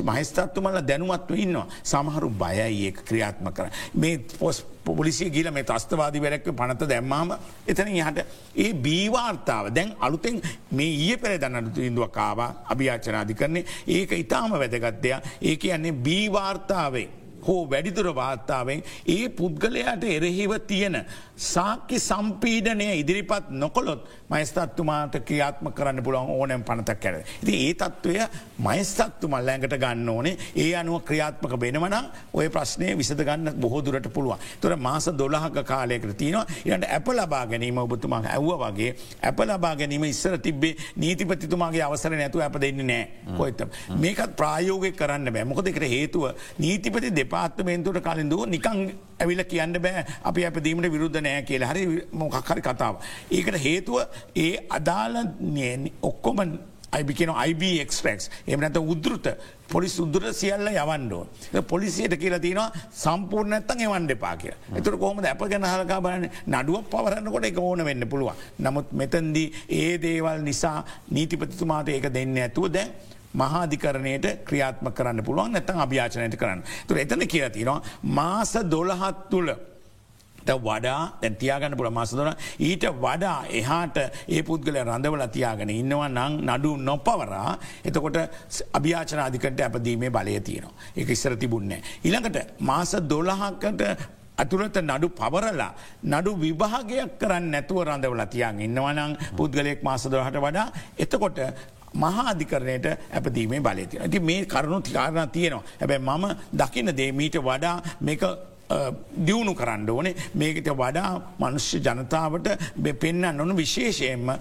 [0.09, 3.69] මහිස්තත්තුමල දැනුවත්ව ඉන්නවා සමහරු බයයි ඒ ක්‍රියාත්ම කර.
[3.93, 7.33] මේ පොස් පොලිසිය ගිල මේ තස්තවාදී වැරැක්ව පනත දැම්මාම
[7.67, 8.25] එතන හට
[8.55, 10.41] ඒ බීවාර්තාව දැන් අලුතෙන්
[10.71, 17.09] මේ ඊය පෙර දන්නට ඉදුව කාවා අභ්‍යාචනාධි කරන්නේ ඒක ඉතාම වැදගත්දයක් ඒක යන්නේ බීවාර්තාවේ.
[17.47, 20.97] හෝ වැඩිතුර වාර්තාවෙන් ඒ පුද්ගලයාට එරෙහිව තියෙන
[21.41, 27.15] සාක්‍ය සම්පීඩනය ඉදිරිපත් නොකොළොත් මයිස්තත්තුමාට ක්‍රියාත්ම කරන්න පුළන් ඕනෑම් පනතක් කැර.
[27.45, 28.15] ති ඒ තත්ත්වය
[28.59, 30.37] මයිස්තත්තු මල්ලෑඟට ගන්න ඕනේ.
[30.55, 31.97] ඒ අනුව ක්‍රියාත්මක වෙනවන
[32.33, 34.37] ඔය ප්‍රශ්නය විසඳ ගන්න බොහෝදුරට පුළුවන්.
[34.61, 36.45] තොර මාස දොළහක කාලයකට තියනවා.
[36.65, 42.39] ඉට ඇප ලබා ගැනීම ඔබතුමා ඇව්ව වගේ ඇප ලබා ගැනීම ඉස්සර තිබේ නීතිපතිතුමාගේ අවසර නැතු
[42.39, 43.07] ඇප දෙන්න නෑ.
[43.37, 43.65] කොයිත
[43.97, 45.45] මේකත් ප්‍රායෝගය කරන්න බෑ.
[45.45, 46.29] මොකදකට හේතුව
[46.59, 48.85] නීතිපති දෙපාත්මේන්තුවට කලින්දුව නිකං
[49.21, 51.85] ඇවිල කියන්න බෑ අපි අපදීමට විරුද්ධ නෑ කියලා හරි
[52.23, 52.99] මොකක්හරි කතාව.
[53.31, 53.97] ඒකට හේතුව
[54.35, 55.15] ඒ අදාල
[56.01, 56.43] ඔක්කොම
[56.91, 59.27] අයිබිකන IBක්ස් එමනත උද්ෘත
[59.71, 61.21] පොලිස් උද්දුර සියල්ල යවන්ඩෝ.
[61.67, 62.71] පොලිසියට කියලා තිනවා
[63.03, 64.51] සම්පූර්ණ ඇත්තන් එවන්ඩ පා කිය.
[64.75, 68.35] එතුර කොහොමද අප ගැන හලකා බලන්න නඩුවක් පවරන්නකොට එක ඕන වෙන්න පුළුවන්.
[68.59, 72.91] නමුත් මෙතන්දී ඒ දේවල් නිසා නීතිපතිතුමාට ඒක දෙන්න ඇතුව දැන්
[73.33, 76.63] මහාධිකරණයට ක්‍රියාත්ම කරන්න පුළුවන් නැතන් අභ්‍යාචනයට කරන්න.
[76.87, 79.51] තුර එතන කියතිනවා මාස දොළහත් තුළ
[80.41, 87.57] වඩා දැතියාගන්න පුළ මසදන ඊට වඩා එහාට ඒ පුද්ගල රඳවල තියාගෙන ඉන්නවා නං නඩු නොපවරා
[87.85, 88.17] එතකොට
[88.73, 90.73] අභ්‍යාචනාධිකට ඇපදීමේ බලය තියෙනවා.
[90.95, 91.81] එක ඉස්සර තිබුන්නේ.
[92.03, 93.81] ඉළඟට මාස දොළහකට
[94.37, 95.73] ඇතුළත නඩු පවරලා
[96.05, 100.67] නඩු විභාගයක් කරන්න නැතුව රඳවල තියන් ඉන්නවනං පුද්ගලයෙක් මාසදරහට වඩා
[100.97, 101.39] එතකොට
[101.95, 103.99] මහාධිකරණයට ඇපදීමේ බලතිය.
[103.99, 105.63] ඇති මේ කරුණු තිකාරණ තියෙනවා.
[105.81, 106.25] හැබැ මම
[106.57, 108.23] දකින දේ මීට වඩා මේක
[109.25, 110.15] දියුණු කරන්න ඕනේ.
[110.35, 112.47] මේකට වඩා මනුෂ්‍ය ජනතාවට
[112.99, 114.33] පෙන්න්න නොන විශේෂයෙන්ම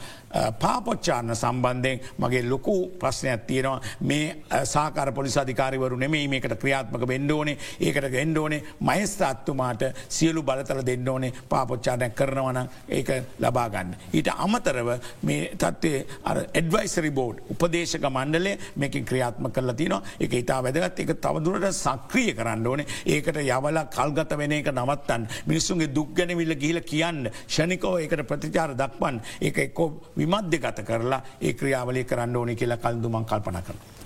[0.58, 3.80] පාපොච්චාරණ සම්බන්ධයෙන් මගේ ලොකු ප්‍රශ්නයක් තියෙනවා.
[4.02, 12.14] මේ සාකාර පොලිසාධිකාරවරු නෙමේ මේකට ක්‍රියාත්මක වෙන්ඩෝනේ ඒකට ගෙන්ඩෝනේ මයිස්ථත්තුමාට සියලු බලතල දෙන්න ඕනේ පාපොච්චාරණයක්
[12.14, 13.94] කරනවන ඒක ලබාගන්න.
[14.12, 14.90] ඊට අමතරව
[15.22, 16.04] මේ තත්වේ
[16.54, 21.00] එඩවයිසරි බෝඩ් උපදේශක මණ්ඩලේ මේකින් ක්‍රියාත්ම කරලා තිනවා එක ඉතා වැදගත්.
[21.00, 22.86] එක තවදුරට සක්‍රිය කරන්න ඕනේ.
[23.06, 27.30] ඒකට යවලා කල්ග ගත වෙන එක නවත්තන් මිනිස්සුන්ගේ දුක් ගැනවිල්ල ගිහිල කියන්න.
[27.46, 33.24] ෂණිකෝ ඒකට ප්‍රතිචාර දක්වන් ඒ එක්කෝ විමධ්‍ය ගත කරලා ඒ ක්‍රියාවලි කරන්න ඕනි කියලා කල්දුමන්
[33.24, 33.99] කල්පන කරන.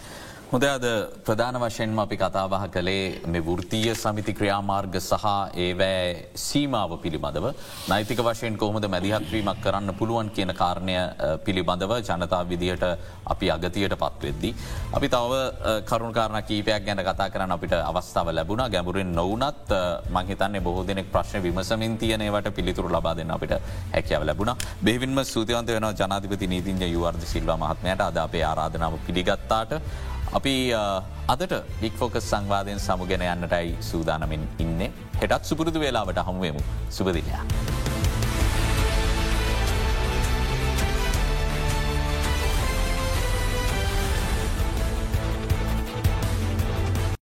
[0.52, 0.84] හොද අද
[1.26, 5.24] ප්‍රධාන වශයෙන්ම අපි කතාබහ කළේ මෙ වෘතිය සමිති ක්‍රියාමාර්ග සහ
[5.56, 7.46] ඒවෑ සීමාව පිළිබඳව.
[7.88, 10.96] නෛතික වශයෙන් කොහොමද මැදිහත්වීමක් කරන්න පුළුවන් කියන කාරණය
[11.46, 12.84] පිළිබඳව ජනතා විදිහට
[13.34, 14.50] අපි අගතියට පත්වෙද්දි.
[14.92, 15.32] අපි තව
[15.90, 18.64] කරුණකාරන කීපයක් ගැන කතා කරන්න අපිට අවස්ථාව ලැබුණ.
[18.70, 19.74] ගැඹුරෙන් නොවනත්
[20.10, 23.58] මහිතන්නේ බොහෝ දෙනෙක් ප්‍රශ්න විමසමින් තියනවට පිළිතුරු ලබා දෙන්න අපිට
[23.96, 24.54] හැකියාව ලැබුණ.
[24.82, 28.00] බෙවින්ම සූතියන්ත වෙන ජනාධිපති නීතින්ජ යුවර්ද සිල්වා මහත්මයට.
[28.00, 29.80] අද අපේ ආරාධනාව පිළිගත්තාට
[30.38, 30.54] අපි
[31.32, 34.80] අදට බික්‍ෆෝකස් සංවාධයෙන් සමුගෙන යන්නටයි සූදානමින් ඉන්න
[35.20, 36.62] හෙටත් සුපුරුදු වෙලාවට හමුවමු
[36.96, 37.44] සුපදිනයා.